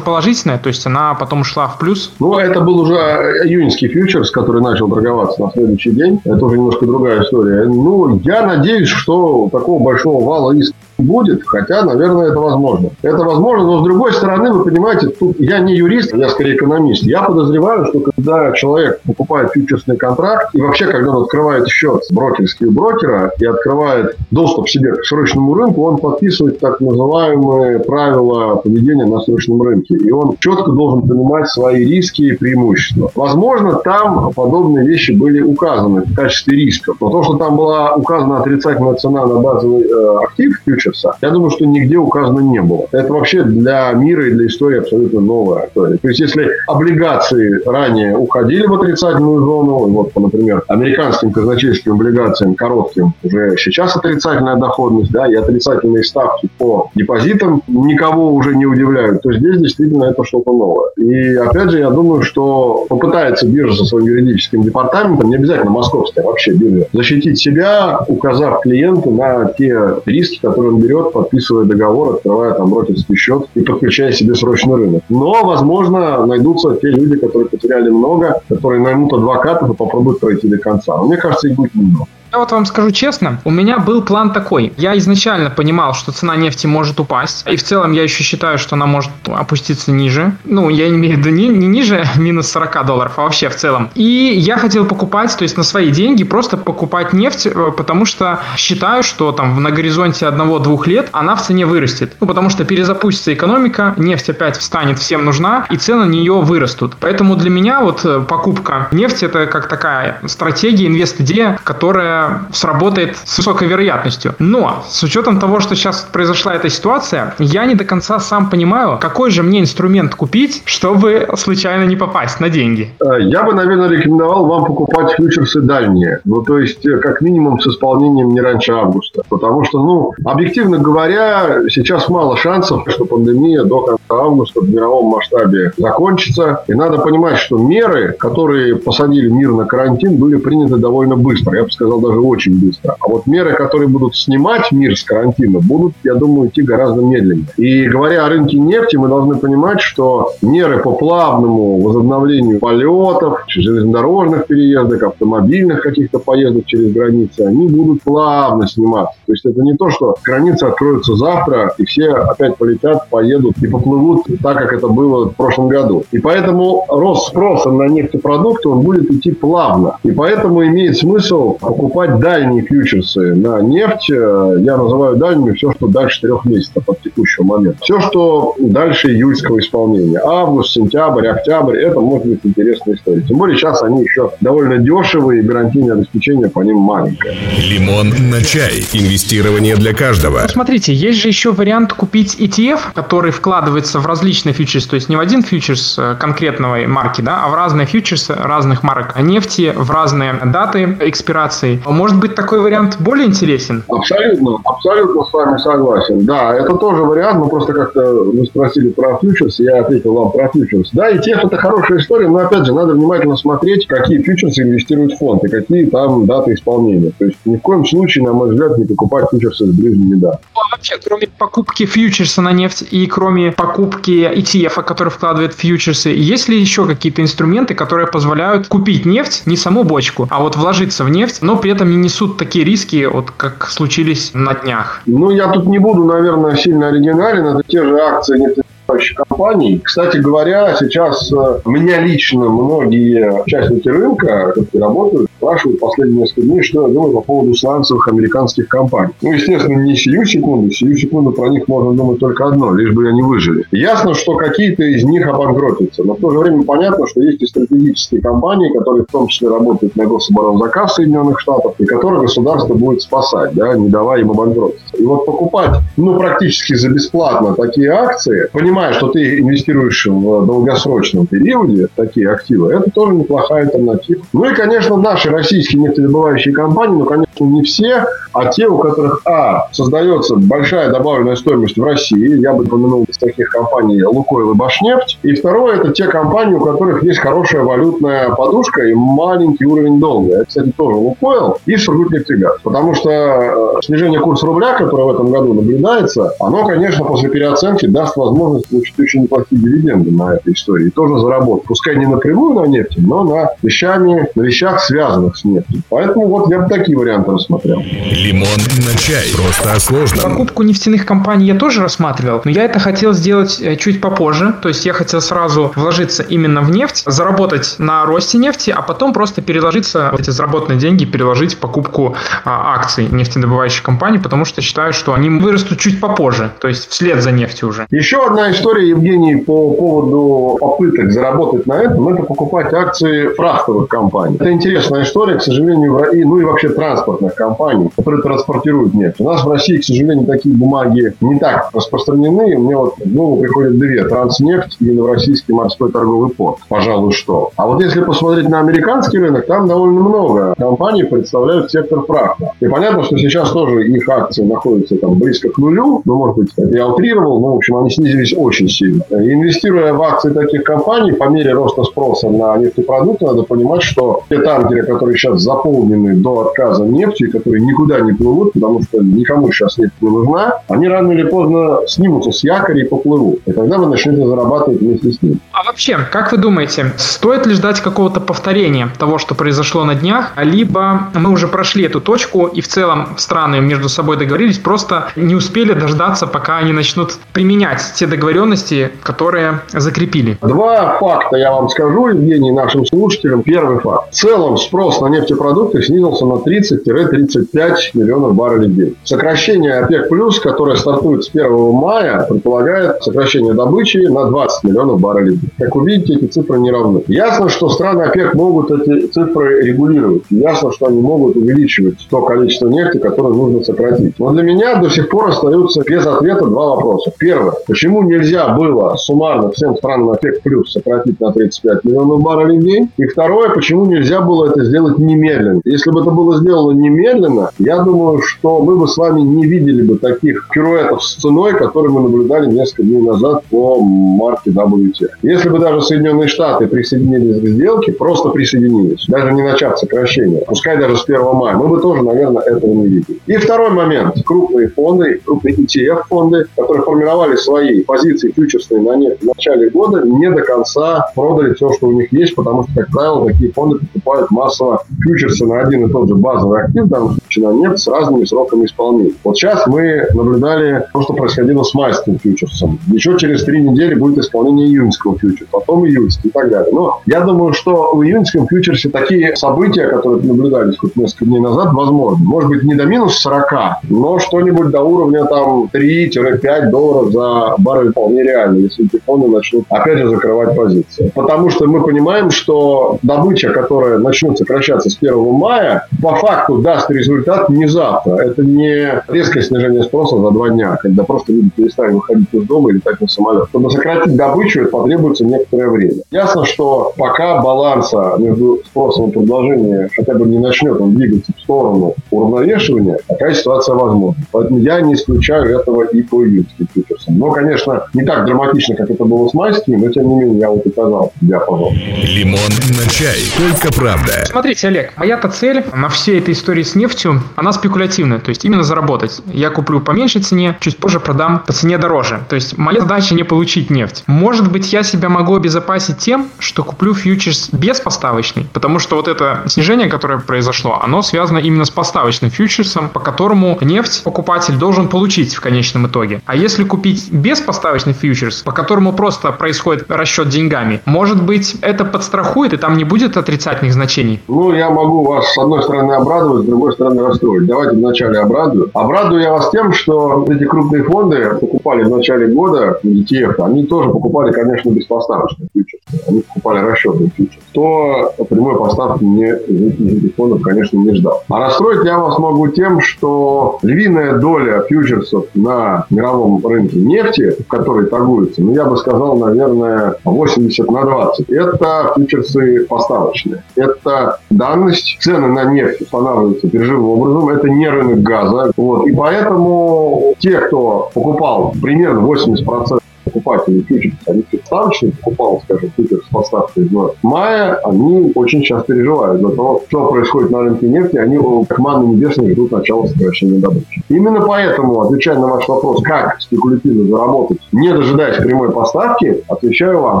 положительная, 0.00 0.58
то 0.58 0.68
есть 0.68 0.84
она 0.86 1.14
потом 1.14 1.42
ушла 1.42 1.68
в 1.68 1.78
плюс. 1.78 2.12
Ну, 2.18 2.38
это 2.38 2.60
был 2.60 2.80
уже 2.80 2.96
июньский 3.44 3.88
фьючерс, 3.88 4.32
который 4.32 4.62
начал 4.62 4.88
торговаться 4.88 5.40
на 5.40 5.50
следующий 5.52 5.90
день. 5.90 6.20
Это 6.24 6.44
уже 6.44 6.56
немножко 6.56 6.86
другая 6.86 7.22
история. 7.22 7.64
Ну, 7.66 8.20
я 8.24 8.44
надеюсь, 8.44 8.88
что 8.88 9.48
такого 9.52 9.82
большого 9.82 10.24
вала 10.24 10.52
иск 10.52 10.74
будет, 10.98 11.42
хотя, 11.46 11.84
наверное, 11.84 12.30
это 12.30 12.40
возможно. 12.40 12.90
Это 13.02 13.18
возможно, 13.18 13.66
но 13.66 13.80
с 13.80 13.84
другой 13.84 14.12
стороны, 14.12 14.52
вы 14.52 14.64
понимаете, 14.64 15.08
тут 15.08 15.38
я 15.38 15.60
не 15.60 15.76
юрист, 15.76 16.14
я 16.14 16.28
скорее 16.28 16.56
экономист. 16.56 17.04
Я 17.04 17.22
подозреваю, 17.22 17.86
что 17.86 18.07
когда 18.18 18.52
человек 18.52 19.00
покупает 19.06 19.50
фьючерсный 19.52 19.96
контракт, 19.96 20.54
и 20.54 20.60
вообще, 20.60 20.86
когда 20.86 21.12
он 21.12 21.22
открывает 21.24 21.68
счет 21.68 22.02
брокерский 22.10 22.66
у 22.66 22.72
брокера 22.72 23.32
и 23.38 23.46
открывает 23.46 24.16
доступ 24.30 24.68
себе 24.68 24.92
к 24.92 25.04
срочному 25.04 25.54
рынку, 25.54 25.84
он 25.84 25.98
подписывает 25.98 26.58
так 26.58 26.80
называемые 26.80 27.78
правила 27.80 28.56
поведения 28.56 29.06
на 29.06 29.20
срочном 29.20 29.62
рынке. 29.62 29.94
И 29.96 30.10
он 30.10 30.36
четко 30.40 30.72
должен 30.72 31.08
понимать 31.08 31.48
свои 31.48 31.84
риски 31.84 32.22
и 32.22 32.36
преимущества. 32.36 33.10
Возможно, 33.14 33.74
там 33.84 34.32
подобные 34.32 34.86
вещи 34.86 35.12
были 35.12 35.40
указаны 35.40 36.02
в 36.02 36.14
качестве 36.14 36.56
рисков. 36.56 36.96
Но 37.00 37.10
то, 37.10 37.22
что 37.22 37.36
там 37.36 37.56
была 37.56 37.94
указана 37.94 38.40
отрицательная 38.40 38.94
цена 38.94 39.26
на 39.26 39.40
базовый 39.40 39.84
э, 39.84 40.24
актив 40.24 40.60
фьючерс, 40.64 40.98
часа. 40.98 41.16
Я 41.22 41.30
думаю, 41.30 41.50
что 41.50 41.66
нигде 41.66 41.96
указано 41.96 42.40
не 42.40 42.60
было. 42.60 42.86
Это 42.92 43.12
вообще 43.12 43.42
для 43.42 43.92
мира 43.92 44.26
и 44.26 44.32
для 44.32 44.46
истории 44.46 44.78
абсолютно 44.78 45.20
новая 45.20 45.66
история. 45.66 45.98
То 45.98 46.08
есть, 46.08 46.20
если 46.20 46.50
облигации 46.66 47.62
ранее 47.66 48.07
уходили 48.16 48.66
в 48.66 48.74
отрицательную 48.74 49.40
зону, 49.40 49.86
вот, 49.88 50.14
например, 50.16 50.62
американским 50.68 51.32
казначейским 51.32 51.92
облигациям 51.92 52.54
коротким 52.54 53.14
уже 53.22 53.56
сейчас 53.56 53.96
отрицательная 53.96 54.56
доходность, 54.56 55.10
да, 55.10 55.26
и 55.26 55.34
отрицательные 55.34 56.04
ставки 56.04 56.48
по 56.58 56.90
депозитам 56.94 57.62
никого 57.66 58.34
уже 58.34 58.54
не 58.56 58.66
удивляют, 58.66 59.22
то 59.22 59.32
здесь 59.32 59.58
действительно 59.58 60.04
это 60.04 60.24
что-то 60.24 60.52
новое. 60.52 60.90
И 60.96 61.34
опять 61.36 61.70
же, 61.70 61.78
я 61.78 61.90
думаю, 61.90 62.22
что 62.22 62.86
попытается 62.88 63.46
биржа 63.46 63.76
со 63.76 63.84
своим 63.84 64.06
юридическим 64.06 64.62
департаментом, 64.62 65.30
не 65.30 65.36
обязательно 65.36 65.70
московская, 65.70 66.22
вообще 66.22 66.52
биржа, 66.52 66.86
защитить 66.92 67.38
себя, 67.38 68.00
указав 68.08 68.62
клиенту 68.62 69.10
на 69.10 69.52
те 69.56 69.96
риски, 70.06 70.40
которые 70.40 70.74
он 70.74 70.80
берет, 70.80 71.12
подписывая 71.12 71.64
договор, 71.64 72.16
открывая 72.16 72.52
там 72.54 72.70
брокерский 72.70 73.16
счет 73.16 73.44
и 73.54 73.60
подключая 73.60 74.12
себе 74.12 74.34
срочный 74.34 74.76
рынок. 74.76 75.02
Но, 75.08 75.44
возможно, 75.44 76.26
найдутся 76.26 76.76
те 76.76 76.88
люди, 76.88 77.16
которые 77.16 77.48
потеряли 77.48 77.90
много, 77.98 78.42
которые 78.48 78.80
наймут 78.80 79.12
адвокатов 79.12 79.70
и 79.70 79.74
попробуют 79.74 80.20
пройти 80.20 80.48
до 80.48 80.58
конца. 80.58 80.96
Но 80.96 81.06
мне 81.06 81.16
кажется, 81.16 81.48
их 81.48 81.56
будет 81.56 81.74
немного. 81.74 82.06
Я 82.30 82.38
вот 82.38 82.52
вам 82.52 82.66
скажу 82.66 82.90
честно, 82.90 83.40
у 83.44 83.50
меня 83.50 83.78
был 83.78 84.02
план 84.02 84.32
такой. 84.32 84.72
Я 84.76 84.96
изначально 84.98 85.48
понимал, 85.48 85.94
что 85.94 86.12
цена 86.12 86.36
нефти 86.36 86.66
может 86.66 87.00
упасть. 87.00 87.46
И 87.48 87.56
в 87.56 87.62
целом 87.62 87.92
я 87.92 88.02
еще 88.02 88.22
считаю, 88.22 88.58
что 88.58 88.76
она 88.76 88.84
может 88.84 89.10
опуститься 89.26 89.92
ниже. 89.92 90.32
Ну, 90.44 90.68
я 90.68 90.88
имею 90.88 91.16
в 91.16 91.18
виду 91.18 91.30
не, 91.30 91.48
не 91.48 91.66
ниже 91.66 92.04
минус 92.16 92.50
40 92.50 92.84
долларов, 92.84 93.14
а 93.16 93.22
вообще 93.22 93.48
в 93.48 93.56
целом. 93.56 93.90
И 93.94 94.02
я 94.36 94.58
хотел 94.58 94.84
покупать, 94.84 95.34
то 95.36 95.42
есть 95.42 95.56
на 95.56 95.62
свои 95.62 95.90
деньги, 95.90 96.22
просто 96.22 96.58
покупать 96.58 97.14
нефть, 97.14 97.46
э, 97.46 97.72
потому 97.74 98.04
что 98.04 98.40
считаю, 98.56 99.02
что 99.02 99.32
там 99.32 99.62
на 99.62 99.70
горизонте 99.70 100.26
одного-двух 100.26 100.86
лет 100.86 101.08
она 101.12 101.34
в 101.34 101.42
цене 101.42 101.64
вырастет. 101.64 102.14
Ну, 102.20 102.26
потому 102.26 102.50
что 102.50 102.64
перезапустится 102.64 103.32
экономика, 103.32 103.94
нефть 103.96 104.28
опять 104.28 104.60
станет 104.60 104.98
всем 104.98 105.24
нужна, 105.24 105.66
и 105.70 105.78
цены 105.78 106.04
на 106.04 106.10
нее 106.10 106.34
вырастут. 106.34 106.94
Поэтому 107.00 107.36
для 107.36 107.48
меня 107.48 107.80
вот 107.80 108.04
э, 108.04 108.20
покупка 108.20 108.88
нефти 108.90 109.24
это 109.24 109.46
как 109.46 109.66
такая 109.68 110.20
стратегия, 110.26 110.88
инвест-идея, 110.88 111.58
которая 111.64 112.17
сработает 112.52 113.16
с 113.16 113.38
высокой 113.38 113.68
вероятностью. 113.68 114.34
Но 114.38 114.82
с 114.88 115.02
учетом 115.02 115.38
того, 115.38 115.60
что 115.60 115.74
сейчас 115.74 116.06
произошла 116.12 116.54
эта 116.54 116.68
ситуация, 116.68 117.34
я 117.38 117.66
не 117.66 117.74
до 117.74 117.84
конца 117.84 118.18
сам 118.20 118.50
понимаю, 118.50 118.98
какой 119.00 119.30
же 119.30 119.42
мне 119.42 119.60
инструмент 119.60 120.14
купить, 120.14 120.62
чтобы 120.64 121.28
случайно 121.34 121.84
не 121.84 121.96
попасть 121.96 122.40
на 122.40 122.48
деньги. 122.48 122.90
Э, 123.00 123.20
я 123.20 123.42
бы, 123.42 123.54
наверное, 123.54 123.88
рекомендовал 123.88 124.46
вам 124.46 124.64
покупать 124.64 125.12
фьючерсы 125.16 125.60
дальние. 125.60 126.20
Ну, 126.24 126.42
то 126.42 126.58
есть, 126.58 126.84
э, 126.86 126.98
как 126.98 127.20
минимум, 127.20 127.60
с 127.60 127.66
исполнением 127.66 128.30
не 128.30 128.40
раньше 128.40 128.72
августа. 128.72 129.22
Потому 129.28 129.64
что, 129.64 129.82
ну, 129.82 130.12
объективно 130.24 130.78
говоря, 130.78 131.62
сейчас 131.68 132.08
мало 132.08 132.36
шансов, 132.36 132.82
что 132.88 133.04
пандемия 133.04 133.64
до 133.64 133.80
конца 133.80 134.02
августа 134.10 134.60
в 134.60 134.68
мировом 134.68 135.06
масштабе 135.06 135.72
закончится. 135.76 136.62
И 136.66 136.74
надо 136.74 136.98
понимать, 136.98 137.38
что 137.38 137.58
меры, 137.58 138.12
которые 138.18 138.76
посадили 138.76 139.28
мир 139.28 139.52
на 139.52 139.64
карантин, 139.64 140.16
были 140.16 140.36
приняты 140.36 140.76
довольно 140.76 141.16
быстро. 141.16 141.56
Я 141.56 141.64
бы 141.64 141.70
сказал, 141.70 142.00
даже 142.08 142.20
очень 142.20 142.58
быстро. 142.58 142.96
А 142.98 143.08
вот 143.08 143.26
меры, 143.26 143.54
которые 143.54 143.88
будут 143.88 144.16
снимать 144.16 144.72
мир 144.72 144.96
с 144.96 145.04
карантина, 145.04 145.60
будут, 145.60 145.94
я 146.04 146.14
думаю, 146.14 146.48
идти 146.48 146.62
гораздо 146.62 147.02
медленнее. 147.02 147.46
И 147.56 147.86
говоря 147.86 148.26
о 148.26 148.28
рынке 148.28 148.58
нефти, 148.58 148.96
мы 148.96 149.08
должны 149.08 149.36
понимать, 149.36 149.80
что 149.80 150.32
меры 150.42 150.78
по 150.78 150.92
плавному 150.92 151.80
возобновлению 151.80 152.58
полетов, 152.58 153.44
железнодорожных 153.48 154.46
переездок, 154.46 155.02
автомобильных 155.02 155.82
каких-то 155.82 156.18
поездок 156.18 156.66
через 156.66 156.92
границы, 156.92 157.40
они 157.40 157.66
будут 157.68 158.02
плавно 158.02 158.66
сниматься. 158.66 159.16
То 159.26 159.32
есть 159.32 159.44
это 159.44 159.62
не 159.62 159.74
то, 159.74 159.90
что 159.90 160.16
границы 160.24 160.64
откроются 160.64 161.14
завтра, 161.14 161.74
и 161.78 161.84
все 161.84 162.10
опять 162.10 162.56
полетят, 162.56 163.08
поедут 163.10 163.58
и 163.62 163.66
поплывут 163.66 164.26
так, 164.42 164.58
как 164.58 164.72
это 164.72 164.88
было 164.88 165.26
в 165.26 165.36
прошлом 165.36 165.68
году. 165.68 166.04
И 166.12 166.18
поэтому 166.18 166.84
рост 166.88 167.28
спроса 167.28 167.70
на 167.70 167.84
нефтепродукты, 167.88 168.68
он 168.68 168.80
будет 168.80 169.10
идти 169.10 169.32
плавно. 169.32 169.96
И 170.02 170.10
поэтому 170.10 170.64
имеет 170.64 170.96
смысл 170.96 171.58
покупать 171.58 171.97
покупать 171.98 172.20
дальние 172.20 172.62
фьючерсы 172.62 173.34
на 173.34 173.60
нефть. 173.60 174.10
Э, 174.10 174.56
я 174.60 174.76
называю 174.76 175.16
дальними 175.16 175.52
все, 175.54 175.72
что 175.72 175.88
дальше 175.88 176.20
трех 176.22 176.44
месяцев 176.44 176.82
от 176.86 177.00
текущего 177.02 177.44
момента. 177.44 177.78
Все, 177.82 178.00
что 178.00 178.54
дальше 178.58 179.08
июльского 179.08 179.58
исполнения. 179.58 180.20
Август, 180.22 180.72
сентябрь, 180.72 181.26
октябрь, 181.26 181.78
это 181.78 182.00
может 182.00 182.26
быть 182.26 182.40
интересная 182.44 182.94
история. 182.94 183.22
Тем 183.22 183.38
более 183.38 183.56
сейчас 183.56 183.82
они 183.82 184.02
еще 184.02 184.30
довольно 184.40 184.78
дешевые, 184.78 185.40
и 185.40 185.42
гарантийное 185.42 185.96
обеспечение 185.96 186.48
по 186.48 186.60
ним 186.60 186.76
маленькое. 186.78 187.34
Лимон 187.58 188.10
на 188.30 188.42
чай. 188.42 188.84
Инвестирование 188.92 189.76
для 189.76 189.92
каждого. 189.92 190.40
Ну, 190.42 190.48
смотрите, 190.48 190.94
есть 190.94 191.20
же 191.20 191.28
еще 191.28 191.52
вариант 191.52 191.92
купить 191.92 192.36
ETF, 192.38 192.80
который 192.94 193.32
вкладывается 193.32 193.98
в 193.98 194.06
различные 194.06 194.52
фьючерсы, 194.52 194.88
то 194.88 194.94
есть 194.94 195.08
не 195.08 195.16
в 195.16 195.20
один 195.20 195.42
фьючерс 195.42 195.98
э, 195.98 196.16
конкретной 196.18 196.86
марки, 196.86 197.20
да, 197.20 197.44
а 197.44 197.48
в 197.48 197.54
разные 197.54 197.86
фьючерсы 197.86 198.34
разных 198.34 198.82
марок 198.82 199.18
нефти, 199.20 199.72
в 199.74 199.90
разные 199.90 200.34
даты 200.44 200.96
экспирации. 201.00 201.80
Может 201.90 202.18
быть, 202.18 202.34
такой 202.34 202.60
вариант 202.60 202.96
более 203.00 203.26
интересен? 203.26 203.84
Абсолютно, 203.88 204.58
абсолютно 204.64 205.24
с 205.24 205.32
вами 205.32 205.58
согласен. 205.58 206.24
Да, 206.24 206.54
это 206.54 206.74
тоже 206.76 207.02
вариант, 207.02 207.38
но 207.38 207.48
просто 207.48 207.72
как-то 207.72 208.24
вы 208.24 208.44
спросили 208.46 208.90
про 208.90 209.18
фьючерс, 209.18 209.60
я 209.60 209.80
ответил 209.80 210.14
вам 210.14 210.32
про 210.32 210.48
фьючерс. 210.48 210.90
Да, 210.92 211.10
и 211.10 211.18
тех 211.20 211.44
это 211.44 211.56
хорошая 211.56 211.98
история, 211.98 212.28
но 212.28 212.38
опять 212.38 212.66
же, 212.66 212.74
надо 212.74 212.94
внимательно 212.94 213.36
смотреть, 213.36 213.86
какие 213.86 214.20
фьючерсы 214.22 214.62
инвестирует 214.62 215.14
фонд 215.18 215.44
и 215.44 215.48
какие 215.48 215.86
там 215.86 216.26
даты 216.26 216.54
исполнения. 216.54 217.12
То 217.18 217.26
есть 217.26 217.38
ни 217.44 217.56
в 217.56 217.60
коем 217.60 217.84
случае, 217.86 218.24
на 218.24 218.32
мой 218.32 218.50
взгляд, 218.50 218.78
не 218.78 218.84
покупать 218.84 219.26
фьючерсы 219.30 219.66
с 219.66 219.70
ближними 219.70 220.16
датами. 220.16 220.42
Ну, 220.54 220.60
а 220.60 220.76
вообще, 220.76 220.96
кроме 221.04 221.28
покупки 221.38 221.86
фьючерса 221.86 222.42
на 222.42 222.52
нефть 222.52 222.84
и 222.90 223.06
кроме 223.06 223.52
покупки 223.52 224.10
ETF, 224.10 224.82
который 224.82 225.10
вкладывает 225.10 225.54
фьючерсы, 225.54 226.10
есть 226.10 226.48
ли 226.48 226.60
еще 226.60 226.86
какие-то 226.86 227.22
инструменты, 227.22 227.74
которые 227.74 228.06
позволяют 228.06 228.68
купить 228.68 229.06
нефть, 229.06 229.42
не 229.46 229.56
саму 229.56 229.84
бочку, 229.84 230.26
а 230.30 230.40
вот 230.40 230.56
вложиться 230.56 231.04
в 231.04 231.10
нефть, 231.10 231.38
но 231.42 231.56
при 231.56 231.70
этом 231.70 231.77
не 231.84 231.96
несут 231.96 232.36
такие 232.36 232.64
риски, 232.64 233.06
вот 233.06 233.30
как 233.30 233.68
случились 233.68 234.32
на 234.34 234.54
днях? 234.54 235.02
Ну, 235.06 235.30
я 235.30 235.48
тут 235.48 235.66
не 235.66 235.78
буду, 235.78 236.04
наверное, 236.04 236.56
сильно 236.56 236.88
оригинален. 236.88 237.46
Это 237.46 237.62
те 237.66 237.84
же 237.84 237.98
акции 238.00 238.38
нефтедобывающих 238.38 239.16
компаний. 239.16 239.80
Кстати 239.82 240.18
говоря, 240.18 240.74
сейчас 240.78 241.32
э, 241.32 241.60
меня 241.66 242.00
лично 242.00 242.48
многие 242.48 243.42
участники 243.42 243.88
рынка, 243.88 244.52
которые 244.54 244.80
работают 244.80 245.27
спрашивают 245.38 245.80
последние 245.80 246.22
несколько 246.22 246.42
дней, 246.42 246.62
что 246.62 246.86
я 246.86 246.92
думаю 246.92 247.12
по 247.12 247.20
поводу 247.20 247.54
сланцевых 247.54 248.08
американских 248.08 248.68
компаний. 248.68 249.12
Ну, 249.22 249.32
естественно, 249.32 249.80
не 249.82 249.96
сию 249.96 250.24
секунду. 250.24 250.70
Сию 250.70 250.96
секунду 250.96 251.32
про 251.32 251.48
них 251.48 251.68
можно 251.68 251.92
думать 251.92 252.18
только 252.18 252.46
одно, 252.46 252.74
лишь 252.74 252.92
бы 252.92 253.08
они 253.08 253.22
выжили. 253.22 253.64
Ясно, 253.70 254.14
что 254.14 254.36
какие-то 254.36 254.82
из 254.82 255.04
них 255.04 255.26
обанкротятся, 255.26 256.04
но 256.04 256.14
в 256.14 256.20
то 256.20 256.30
же 256.30 256.38
время 256.38 256.64
понятно, 256.64 257.06
что 257.06 257.22
есть 257.22 257.40
и 257.40 257.46
стратегические 257.46 258.20
компании, 258.20 258.76
которые 258.76 259.04
в 259.04 259.12
том 259.12 259.28
числе 259.28 259.48
работают 259.48 259.96
на 259.96 260.06
гособоронзаказ 260.06 260.94
Соединенных 260.96 261.40
Штатов, 261.40 261.74
и 261.78 261.84
которые 261.84 262.22
государство 262.22 262.74
будет 262.74 263.02
спасать, 263.02 263.54
да, 263.54 263.74
не 263.76 263.88
давая 263.88 264.20
им 264.20 264.30
обанкротиться. 264.30 264.96
И 264.98 265.04
вот 265.04 265.24
покупать, 265.24 265.70
ну, 265.96 266.18
практически 266.18 266.74
за 266.74 266.88
бесплатно 266.88 267.54
такие 267.54 267.90
акции, 267.90 268.48
понимая, 268.52 268.92
что 268.92 269.08
ты 269.08 269.38
инвестируешь 269.38 270.06
в 270.06 270.46
долгосрочном 270.46 271.26
периоде 271.26 271.88
такие 271.94 272.30
активы, 272.30 272.72
это 272.72 272.90
тоже 272.90 273.14
неплохая 273.14 273.64
альтернатива. 273.64 274.22
Ну 274.32 274.44
и, 274.44 274.54
конечно, 274.54 274.96
наши 274.96 275.27
российские 275.28 275.82
нефтедобывающие 275.82 276.54
компании, 276.54 276.98
ну, 276.98 277.04
конечно, 277.04 277.44
не 277.44 277.62
все, 277.62 278.04
а 278.32 278.46
те, 278.46 278.66
у 278.66 278.78
которых, 278.78 279.22
а, 279.26 279.68
создается 279.72 280.36
большая 280.36 280.90
добавленная 280.90 281.36
стоимость 281.36 281.76
в 281.76 281.82
России, 281.82 282.40
я 282.40 282.52
бы 282.52 282.64
упомянул 282.64 283.04
из 283.08 283.16
таких 283.18 283.50
компаний 283.50 284.02
Лукойл 284.02 284.52
и 284.52 284.54
Башнефть, 284.54 285.18
и 285.22 285.34
второе, 285.34 285.76
это 285.76 285.92
те 285.92 286.06
компании, 286.06 286.54
у 286.54 286.60
которых 286.60 287.02
есть 287.02 287.18
хорошая 287.18 287.62
валютная 287.62 288.30
подушка 288.30 288.82
и 288.82 288.94
маленький 288.94 289.64
уровень 289.64 289.98
долга. 289.98 290.36
Это, 290.36 290.44
кстати, 290.46 290.72
тоже 290.76 290.96
Лукойл 290.96 291.58
и 291.66 291.76
Сургутнефтегаз. 291.76 292.60
Потому 292.62 292.94
что 292.94 293.10
э, 293.10 293.80
снижение 293.82 294.20
курса 294.20 294.46
рубля, 294.46 294.74
которое 294.74 295.04
в 295.04 295.14
этом 295.14 295.30
году 295.30 295.54
наблюдается, 295.54 296.32
оно, 296.40 296.66
конечно, 296.66 297.04
после 297.04 297.28
переоценки 297.28 297.86
даст 297.86 298.16
возможность 298.16 298.68
получить 298.68 298.98
очень 298.98 299.22
неплохие 299.22 299.60
дивиденды 299.60 300.10
на 300.10 300.34
этой 300.34 300.52
истории. 300.52 300.88
И 300.88 300.90
тоже 300.90 301.18
заработать. 301.18 301.66
Пускай 301.66 301.96
не 301.96 302.06
напрямую 302.06 302.54
на 302.54 302.66
нефти, 302.66 303.00
но 303.00 303.24
на 303.24 303.50
вещами, 303.62 304.28
на 304.34 304.42
вещах, 304.42 304.80
связанных 304.80 305.17
с 305.34 305.44
нефтью. 305.44 305.82
Поэтому 305.88 306.28
вот 306.28 306.50
я 306.50 306.60
бы 306.60 306.68
такие 306.68 306.96
варианты 306.96 307.32
рассмотрел. 307.32 307.80
Лимон 307.80 308.58
на 308.86 308.98
чай. 308.98 309.28
Просто 309.34 309.72
о 309.72 309.80
сложном. 309.80 310.30
Покупку 310.30 310.62
нефтяных 310.62 311.06
компаний 311.06 311.46
я 311.46 311.54
тоже 311.54 311.82
рассматривал, 311.82 312.40
но 312.44 312.50
я 312.50 312.64
это 312.64 312.78
хотел 312.78 313.12
сделать 313.12 313.60
э, 313.60 313.76
чуть 313.76 314.00
попозже. 314.00 314.54
То 314.62 314.68
есть 314.68 314.84
я 314.86 314.92
хотел 314.92 315.20
сразу 315.20 315.72
вложиться 315.74 316.22
именно 316.22 316.60
в 316.62 316.70
нефть, 316.70 317.02
заработать 317.06 317.76
на 317.78 318.04
росте 318.04 318.38
нефти, 318.38 318.70
а 318.70 318.82
потом 318.82 319.12
просто 319.12 319.42
переложиться, 319.42 320.12
эти 320.18 320.30
заработанные 320.30 320.78
деньги 320.78 321.04
переложить 321.04 321.54
в 321.54 321.58
покупку 321.58 322.14
а, 322.44 322.74
акций 322.74 323.08
нефтедобывающих 323.10 323.82
компаний, 323.82 324.18
потому 324.18 324.44
что 324.44 324.60
считаю, 324.62 324.92
что 324.92 325.14
они 325.14 325.30
вырастут 325.30 325.78
чуть 325.78 326.00
попозже, 326.00 326.50
то 326.60 326.68
есть 326.68 326.88
вслед 326.90 327.22
за 327.22 327.32
нефтью 327.32 327.68
уже. 327.68 327.86
Еще 327.90 328.24
одна 328.24 328.50
история, 328.50 328.88
Евгений, 328.88 329.36
по 329.36 329.72
поводу 329.72 330.56
попыток 330.60 331.12
заработать 331.12 331.66
на 331.66 331.74
этом, 331.74 332.08
это 332.08 332.22
покупать 332.22 332.72
акции 332.72 333.28
фрахтовых 333.34 333.88
компаний. 333.88 334.36
Это 334.36 334.50
интересная 334.52 335.04
история, 335.08 335.36
к 335.36 335.42
сожалению, 335.42 335.98
России, 335.98 336.22
ну 336.22 336.38
и 336.38 336.44
вообще 336.44 336.68
транспортных 336.68 337.34
компаний, 337.34 337.90
которые 337.96 338.22
транспортируют 338.22 338.94
нефть. 338.94 339.20
У 339.20 339.24
нас 339.24 339.44
в 339.44 339.50
России, 339.50 339.78
к 339.78 339.84
сожалению, 339.84 340.26
такие 340.26 340.54
бумаги 340.54 341.14
не 341.20 341.38
так 341.38 341.70
распространены. 341.72 342.56
Мне 342.58 342.76
вот 342.76 342.94
в 342.98 343.14
голову 343.14 343.40
приходят 343.40 343.78
две. 343.78 344.04
Транснефть 344.04 344.76
и 344.80 344.90
Новороссийский 344.90 345.54
морской 345.54 345.90
торговый 345.90 346.30
порт. 346.30 346.58
Пожалуй, 346.68 347.12
что. 347.12 347.50
А 347.56 347.66
вот 347.66 347.82
если 347.82 348.02
посмотреть 348.02 348.48
на 348.48 348.60
американский 348.60 349.18
рынок, 349.18 349.46
там 349.46 349.66
довольно 349.66 350.00
много 350.00 350.54
компаний 350.58 351.04
представляют 351.04 351.70
сектор 351.70 352.02
фрахта. 352.02 352.52
И 352.60 352.68
понятно, 352.68 353.02
что 353.02 353.16
сейчас 353.16 353.50
тоже 353.50 353.88
их 353.88 354.08
акции 354.08 354.44
находятся 354.44 354.96
там 354.96 355.18
близко 355.18 355.48
к 355.48 355.58
нулю. 355.58 356.02
Ну, 356.04 356.14
может 356.16 356.36
быть, 356.36 356.52
я 356.56 356.86
утрировал, 356.86 357.40
но, 357.40 357.54
в 357.54 357.56
общем, 357.56 357.76
они 357.78 357.90
снизились 357.90 358.34
очень 358.36 358.68
сильно. 358.68 359.02
И 359.10 359.32
инвестируя 359.32 359.92
в 359.92 360.02
акции 360.02 360.30
таких 360.30 360.64
компаний, 360.64 361.12
по 361.12 361.24
мере 361.24 361.52
роста 361.52 361.84
спроса 361.84 362.28
на 362.28 362.56
нефтепродукты, 362.56 363.24
надо 363.24 363.42
понимать, 363.42 363.82
что 363.82 364.22
те 364.28 364.38
танкеры, 364.38 364.84
которые 364.98 365.16
сейчас 365.16 365.42
заполнены 365.42 366.16
до 366.16 366.48
отказа 366.48 366.82
нефтью, 366.82 367.30
которые 367.30 367.64
никуда 367.64 368.00
не 368.00 368.12
плывут, 368.12 368.52
потому 368.52 368.82
что 368.82 369.00
никому 369.00 369.52
сейчас 369.52 369.78
нефть 369.78 369.94
не 370.00 370.10
нужна, 370.10 370.60
они 370.68 370.88
рано 370.88 371.12
или 371.12 371.22
поздно 371.22 371.86
снимутся 371.86 372.32
с 372.32 372.42
якоря 372.42 372.80
и 372.80 372.84
поплывут. 372.84 373.40
И 373.46 373.52
тогда 373.52 373.78
вы 373.78 373.86
начнете 373.86 374.26
зарабатывать 374.26 374.80
вместе 374.80 375.12
с 375.12 375.22
ним. 375.22 375.40
А 375.52 375.62
вообще, 375.62 375.98
как 376.10 376.32
вы 376.32 376.38
думаете, 376.38 376.92
стоит 376.96 377.46
ли 377.46 377.54
ждать 377.54 377.80
какого-то 377.80 378.20
повторения 378.20 378.88
того, 378.98 379.18
что 379.18 379.36
произошло 379.36 379.84
на 379.84 379.94
днях, 379.94 380.32
либо 380.36 381.08
мы 381.14 381.30
уже 381.30 381.46
прошли 381.46 381.84
эту 381.84 382.00
точку 382.00 382.46
и 382.46 382.60
в 382.60 382.66
целом 382.66 383.10
страны 383.18 383.60
между 383.60 383.88
собой 383.88 384.16
договорились, 384.16 384.58
просто 384.58 385.08
не 385.14 385.36
успели 385.36 385.74
дождаться, 385.74 386.26
пока 386.26 386.58
они 386.58 386.72
начнут 386.72 387.12
применять 387.32 387.82
те 387.94 388.06
договоренности, 388.06 388.90
которые 389.04 389.60
закрепили? 389.72 390.38
Два 390.42 390.98
факта 390.98 391.36
я 391.36 391.52
вам 391.52 391.68
скажу, 391.68 392.08
Евгений, 392.08 392.50
нашим 392.50 392.84
слушателям. 392.84 393.42
Первый 393.42 393.78
факт. 393.78 394.10
В 394.10 394.14
целом 394.14 394.56
спрос 394.56 394.87
на 395.00 395.08
нефтепродукты 395.08 395.82
снизился 395.82 396.26
на 396.26 396.34
30-35 396.34 397.74
миллионов 397.94 398.34
баррелей 398.34 398.68
в 398.68 398.74
день. 398.74 398.96
Сокращение 399.04 399.74
ОПЕК+, 399.74 400.08
которое 400.42 400.76
стартует 400.76 401.24
с 401.24 401.30
1 401.30 401.72
мая, 401.72 402.26
предполагает 402.28 403.02
сокращение 403.02 403.54
добычи 403.54 403.98
на 403.98 404.26
20 404.26 404.64
миллионов 404.64 405.00
баррелей 405.00 405.36
в 405.36 405.40
день. 405.40 405.50
Как 405.58 405.76
вы 405.76 405.86
видите, 405.86 406.14
эти 406.14 406.26
цифры 406.26 406.58
не 406.58 406.70
равны. 406.70 407.02
Ясно, 407.08 407.48
что 407.48 407.68
страны 407.68 408.02
ОПЕК 408.02 408.34
могут 408.34 408.70
эти 408.70 409.06
цифры 409.06 409.62
регулировать. 409.62 410.22
Ясно, 410.30 410.72
что 410.72 410.86
они 410.86 411.00
могут 411.00 411.36
увеличивать 411.36 412.06
то 412.10 412.22
количество 412.22 412.68
нефти, 412.68 412.98
которое 412.98 413.34
нужно 413.34 413.62
сократить. 413.62 414.18
Но 414.18 414.32
для 414.32 414.42
меня 414.42 414.76
до 414.76 414.88
сих 414.88 415.08
пор 415.08 415.30
остаются 415.30 415.82
без 415.82 416.06
ответа 416.06 416.46
два 416.46 416.74
вопроса. 416.74 417.12
Первое. 417.18 417.54
Почему 417.66 418.02
нельзя 418.02 418.48
было 418.48 418.96
суммарно 418.96 419.50
всем 419.50 419.76
странам 419.76 420.10
ОПЕК 420.10 420.38
сократить 420.66 421.20
на 421.20 421.32
35 421.32 421.84
миллионов 421.84 422.22
баррелей 422.22 422.58
в 422.58 422.62
день? 422.62 422.90
И 422.96 423.06
второе. 423.06 423.50
Почему 423.50 423.86
нельзя 423.86 424.20
было 424.20 424.46
это 424.46 424.64
сделать 424.64 424.77
немедленно? 424.78 425.60
Если 425.64 425.90
бы 425.90 426.00
это 426.00 426.10
было 426.10 426.38
сделано 426.38 426.78
немедленно, 426.78 427.50
я 427.58 427.82
думаю, 427.82 428.20
что 428.22 428.60
мы 428.60 428.76
бы 428.76 428.88
с 428.88 428.96
вами 428.96 429.20
не 429.20 429.46
видели 429.46 429.82
бы 429.82 429.98
таких 429.98 430.48
пируэтов 430.52 431.02
с 431.02 431.16
ценой, 431.16 431.54
которые 431.54 431.92
мы 431.92 432.02
наблюдали 432.02 432.46
несколько 432.46 432.82
дней 432.82 433.02
назад 433.02 433.44
по 433.50 433.78
марке 433.80 434.50
WT. 434.50 435.08
Если 435.22 435.48
бы 435.48 435.58
даже 435.58 435.82
Соединенные 435.82 436.28
Штаты 436.28 436.66
присоединились 436.66 437.42
к 437.42 437.46
сделке, 437.46 437.92
просто 437.92 438.30
присоединились, 438.30 439.06
даже 439.08 439.32
не 439.32 439.42
начав 439.42 439.78
сокращение, 439.78 440.42
пускай 440.46 440.78
даже 440.78 440.96
с 440.96 441.04
1 441.04 441.20
мая, 441.34 441.56
мы 441.56 441.68
бы 441.68 441.80
тоже, 441.80 442.02
наверное, 442.02 442.42
этого 442.42 442.70
не 442.72 442.88
видели. 442.88 443.18
И 443.26 443.36
второй 443.36 443.70
момент. 443.70 444.14
Крупные 444.24 444.68
фонды, 444.68 445.20
крупные 445.24 445.54
ETF-фонды, 445.54 446.46
которые 446.56 446.82
формировали 446.82 447.36
свои 447.36 447.82
позиции 447.82 448.30
фьючерсные 448.30 448.80
на 448.80 448.96
нефть 448.96 449.22
в 449.22 449.26
начале 449.26 449.70
года, 449.70 450.02
не 450.04 450.30
до 450.30 450.42
конца 450.42 451.10
продали 451.14 451.54
все, 451.54 451.72
что 451.72 451.88
у 451.88 451.92
них 451.92 452.12
есть, 452.12 452.34
потому 452.34 452.64
что, 452.64 452.72
как 452.74 452.90
правило, 452.90 453.26
такие 453.26 453.52
фонды 453.52 453.78
покупают 453.78 454.30
массово 454.30 454.67
фьючерсы 455.02 455.46
на 455.46 455.60
один 455.60 455.86
и 455.86 455.90
тот 455.90 456.08
же 456.08 456.14
базовый 456.14 456.64
актив, 456.64 456.84
в 456.84 456.88
данном 456.88 457.16
на 457.36 457.52
нефть, 457.52 457.78
с 457.78 457.86
разными 457.88 458.24
сроками 458.24 458.64
исполнения. 458.64 459.12
Вот 459.24 459.36
сейчас 459.36 459.66
мы 459.66 460.06
наблюдали 460.14 460.84
то, 460.92 461.02
что 461.02 461.12
происходило 461.12 461.62
с 461.62 461.74
майским 461.74 462.18
фьючерсом. 462.18 462.78
Еще 462.88 463.16
через 463.18 463.44
три 463.44 463.62
недели 463.62 463.94
будет 463.94 464.18
исполнение 464.18 464.66
июньского 464.66 465.18
фьючерса, 465.18 465.46
потом 465.50 465.86
июльский 465.86 466.30
и 466.30 466.32
так 466.32 466.50
далее. 466.50 466.72
Но 466.72 467.00
я 467.06 467.20
думаю, 467.20 467.52
что 467.52 467.94
в 467.94 468.02
июньском 468.02 468.46
фьючерсе 468.46 468.88
такие 468.88 469.36
события, 469.36 469.88
которые 469.88 470.24
наблюдались 470.24 470.76
вот 470.82 470.96
несколько 470.96 471.26
дней 471.26 471.40
назад, 471.40 471.72
возможны. 471.72 472.24
Может 472.24 472.50
быть, 472.50 472.62
не 472.64 472.74
до 472.74 472.84
минус 472.84 473.18
40, 473.18 473.52
но 473.90 474.18
что-нибудь 474.18 474.70
до 474.70 474.82
уровня 474.82 475.24
там 475.24 475.68
3-5 475.72 476.70
долларов 476.70 477.12
за 477.12 477.54
баррель 477.58 477.90
вполне 477.90 478.22
реально, 478.22 478.58
если 478.58 478.88
фонды 479.04 479.28
начнут 479.28 479.64
опять 479.68 479.98
же 479.98 480.08
закрывать 480.08 480.56
позиции. 480.56 481.12
Потому 481.14 481.50
что 481.50 481.66
мы 481.66 481.82
понимаем, 481.82 482.30
что 482.30 482.98
добыча, 483.02 483.50
которая 483.50 483.98
начнет 483.98 484.38
сокращаться 484.58 484.90
с 484.90 484.98
1 485.00 485.16
мая, 485.32 485.86
по 486.02 486.14
факту 486.16 486.58
даст 486.58 486.90
результат 486.90 487.48
не 487.48 487.66
завтра. 487.66 488.16
Это 488.16 488.42
не 488.42 489.02
резкое 489.08 489.42
снижение 489.42 489.82
спроса 489.82 490.18
за 490.18 490.30
два 490.30 490.48
дня, 490.50 490.76
когда 490.80 491.04
просто 491.04 491.32
люди 491.32 491.50
перестали 491.54 491.92
выходить 491.92 492.28
из 492.32 492.42
дома 492.44 492.70
или 492.70 492.76
летать 492.76 493.00
на 493.00 493.08
самолет. 493.08 493.48
Чтобы 493.48 493.70
сократить 493.70 494.16
добычу, 494.16 494.62
это 494.62 494.70
потребуется 494.70 495.24
некоторое 495.24 495.68
время. 495.68 496.02
Ясно, 496.10 496.44
что 496.44 496.92
пока 496.96 497.40
баланса 497.40 498.14
между 498.18 498.60
спросом 498.66 499.08
и 499.08 499.12
предложением 499.12 499.88
хотя 499.94 500.14
бы 500.14 500.26
не 500.26 500.38
начнет 500.38 500.80
он 500.80 500.94
двигаться 500.94 501.32
в 501.36 501.40
сторону 501.40 501.94
уравновешивания, 502.10 502.98
такая 503.08 503.34
ситуация 503.34 503.74
возможна. 503.74 504.22
Поэтому 504.32 504.58
я 504.58 504.80
не 504.80 504.94
исключаю 504.94 505.58
этого 505.58 505.82
и 505.84 506.02
по 506.02 506.24
июньским 506.24 506.68
фьючерсам. 506.72 507.18
Но, 507.18 507.30
конечно, 507.30 507.84
не 507.94 508.04
так 508.04 508.26
драматично, 508.26 508.76
как 508.76 508.90
это 508.90 509.04
было 509.04 509.28
с 509.28 509.34
майскими, 509.34 509.76
но 509.76 509.90
тем 509.90 510.08
не 510.08 510.14
менее 510.16 510.40
я 510.40 510.50
вот 510.50 510.66
указал 510.66 511.12
диапазон. 511.20 511.74
Лимон 511.74 512.38
на 512.78 512.90
чай. 512.90 513.18
Только 513.36 513.74
правда. 513.74 514.24
Смотрите, 514.38 514.68
Олег, 514.68 514.92
моя-то 514.96 515.30
цель 515.30 515.64
на 515.74 515.88
всей 515.88 516.20
этой 516.20 516.32
истории 516.32 516.62
с 516.62 516.76
нефтью, 516.76 517.20
она 517.34 517.50
спекулятивная, 517.50 518.20
то 518.20 518.28
есть 518.28 518.44
именно 518.44 518.62
заработать. 518.62 519.20
Я 519.26 519.50
куплю 519.50 519.80
по 519.80 519.90
меньшей 519.90 520.20
цене, 520.20 520.56
чуть 520.60 520.76
позже 520.76 521.00
продам 521.00 521.40
по 521.40 521.52
цене 521.52 521.76
дороже. 521.76 522.20
То 522.28 522.36
есть 522.36 522.56
моя 522.56 522.82
задача 522.82 523.16
не 523.16 523.24
получить 523.24 523.68
нефть. 523.68 524.04
Может 524.06 524.48
быть, 524.48 524.72
я 524.72 524.84
себя 524.84 525.08
могу 525.08 525.34
обезопасить 525.34 525.98
тем, 525.98 526.28
что 526.38 526.62
куплю 526.62 526.94
фьючерс 526.94 527.48
без 527.50 527.80
поставочной, 527.80 528.46
потому 528.52 528.78
что 528.78 528.94
вот 528.94 529.08
это 529.08 529.42
снижение, 529.46 529.88
которое 529.88 530.20
произошло, 530.20 530.80
оно 530.84 531.02
связано 531.02 531.38
именно 531.38 531.64
с 531.64 531.70
поставочным 531.70 532.30
фьючерсом, 532.30 532.90
по 532.90 533.00
которому 533.00 533.58
нефть 533.60 534.04
покупатель 534.04 534.54
должен 534.54 534.86
получить 534.86 535.34
в 535.34 535.40
конечном 535.40 535.88
итоге. 535.88 536.22
А 536.26 536.36
если 536.36 536.62
купить 536.62 537.10
без 537.10 537.40
поставочный 537.40 537.92
фьючерс, 537.92 538.42
по 538.42 538.52
которому 538.52 538.92
просто 538.92 539.32
происходит 539.32 539.90
расчет 539.90 540.28
деньгами, 540.28 540.80
может 540.84 541.20
быть, 541.20 541.56
это 541.60 541.84
подстрахует, 541.84 542.52
и 542.52 542.56
там 542.56 542.76
не 542.76 542.84
будет 542.84 543.16
отрицательных 543.16 543.72
значений 543.72 544.22
Ну, 544.28 544.52
я 544.52 544.68
могу 544.68 545.04
вас 545.04 545.32
с 545.32 545.38
одной 545.38 545.62
стороны 545.62 545.92
обрадовать, 545.92 546.44
с 546.44 546.46
другой 546.46 546.72
стороны 546.74 547.02
расстроить. 547.02 547.46
Давайте 547.46 547.76
вначале 547.76 548.18
обрадую. 548.18 548.70
Обрадую 548.74 549.22
я 549.22 549.32
вас 549.32 549.50
тем, 549.50 549.72
что 549.72 550.26
эти 550.28 550.44
крупные 550.44 550.84
фонды 550.84 551.30
покупали 551.40 551.82
в 551.82 551.88
начале 551.88 552.26
года 552.26 552.78
ETF. 552.84 553.42
Они 553.42 553.64
тоже 553.64 553.88
покупали, 553.88 554.30
конечно, 554.30 554.68
беспоставочные 554.68 555.48
фьючерсы. 555.54 556.04
Они 556.06 556.20
покупали 556.20 556.58
расчетные 556.60 557.08
фьючерсы. 557.08 557.47
То 557.52 558.12
прямой 558.28 558.56
поставки 558.56 559.04
не 559.04 560.10
фондов, 560.16 560.42
конечно, 560.42 560.78
не 560.78 560.94
ждал. 560.94 561.22
А 561.28 561.46
расстроить 561.46 561.84
я 561.84 561.98
вас 561.98 562.18
могу 562.18 562.48
тем, 562.48 562.80
что 562.80 563.58
львиная 563.62 564.18
доля 564.18 564.62
фьючерсов 564.68 565.26
на 565.34 565.86
мировом 565.90 566.44
рынке 566.46 566.78
нефти, 566.78 567.34
в 567.40 567.46
которой 567.46 567.86
торгуется, 567.86 568.42
ну, 568.42 568.52
я 568.52 568.64
бы 568.64 568.76
сказал, 568.76 569.16
наверное, 569.18 569.96
80 570.04 570.70
на 570.70 570.82
20. 570.82 571.30
Это 571.30 571.92
фьючерсы 571.94 572.66
поставочные. 572.68 573.42
Это 573.56 574.20
данность. 574.30 574.98
Цены 575.00 575.28
на 575.28 575.44
нефть 575.44 575.82
устанавливаются 575.82 576.46
биржевым 576.46 576.86
образом. 576.86 577.28
Это 577.30 577.48
не 577.48 577.68
рынок 577.68 578.02
газа. 578.02 578.52
Вот. 578.56 578.86
И 578.86 578.92
поэтому 578.92 580.14
те, 580.18 580.38
кто 580.38 580.90
покупал 580.94 581.54
примерно 581.60 582.00
80% 582.00 582.77
покупатели 583.08 583.60
фьючерс, 583.60 583.94
они 584.06 584.24
ставочные 584.44 584.92
покупал, 584.92 585.42
скажем, 585.44 585.70
фьючерс 585.76 586.04
с 586.06 586.08
поставкой 586.08 586.64
в 586.68 586.94
мае, 587.02 587.54
они 587.64 588.12
очень 588.14 588.40
сейчас 588.40 588.64
переживают 588.64 589.20
за 589.20 589.30
то, 589.30 589.62
что 589.68 589.86
происходит 589.88 590.30
на 590.30 590.40
рынке 590.40 590.68
нефти, 590.68 590.96
они 590.96 591.18
как 591.48 591.58
манны 591.58 591.94
небесные 591.94 592.32
ждут 592.32 592.52
начала 592.52 592.86
сокращения 592.86 593.38
добычи. 593.38 593.82
Именно 593.88 594.20
поэтому, 594.20 594.82
отвечая 594.82 595.18
на 595.18 595.26
ваш 595.26 595.48
вопрос, 595.48 595.82
как 595.82 596.20
спекулятивно 596.20 596.88
заработать, 596.88 597.38
не 597.52 597.72
дожидаясь 597.72 598.16
прямой 598.16 598.52
поставки, 598.52 599.22
отвечаю 599.28 599.80
вам, 599.80 600.00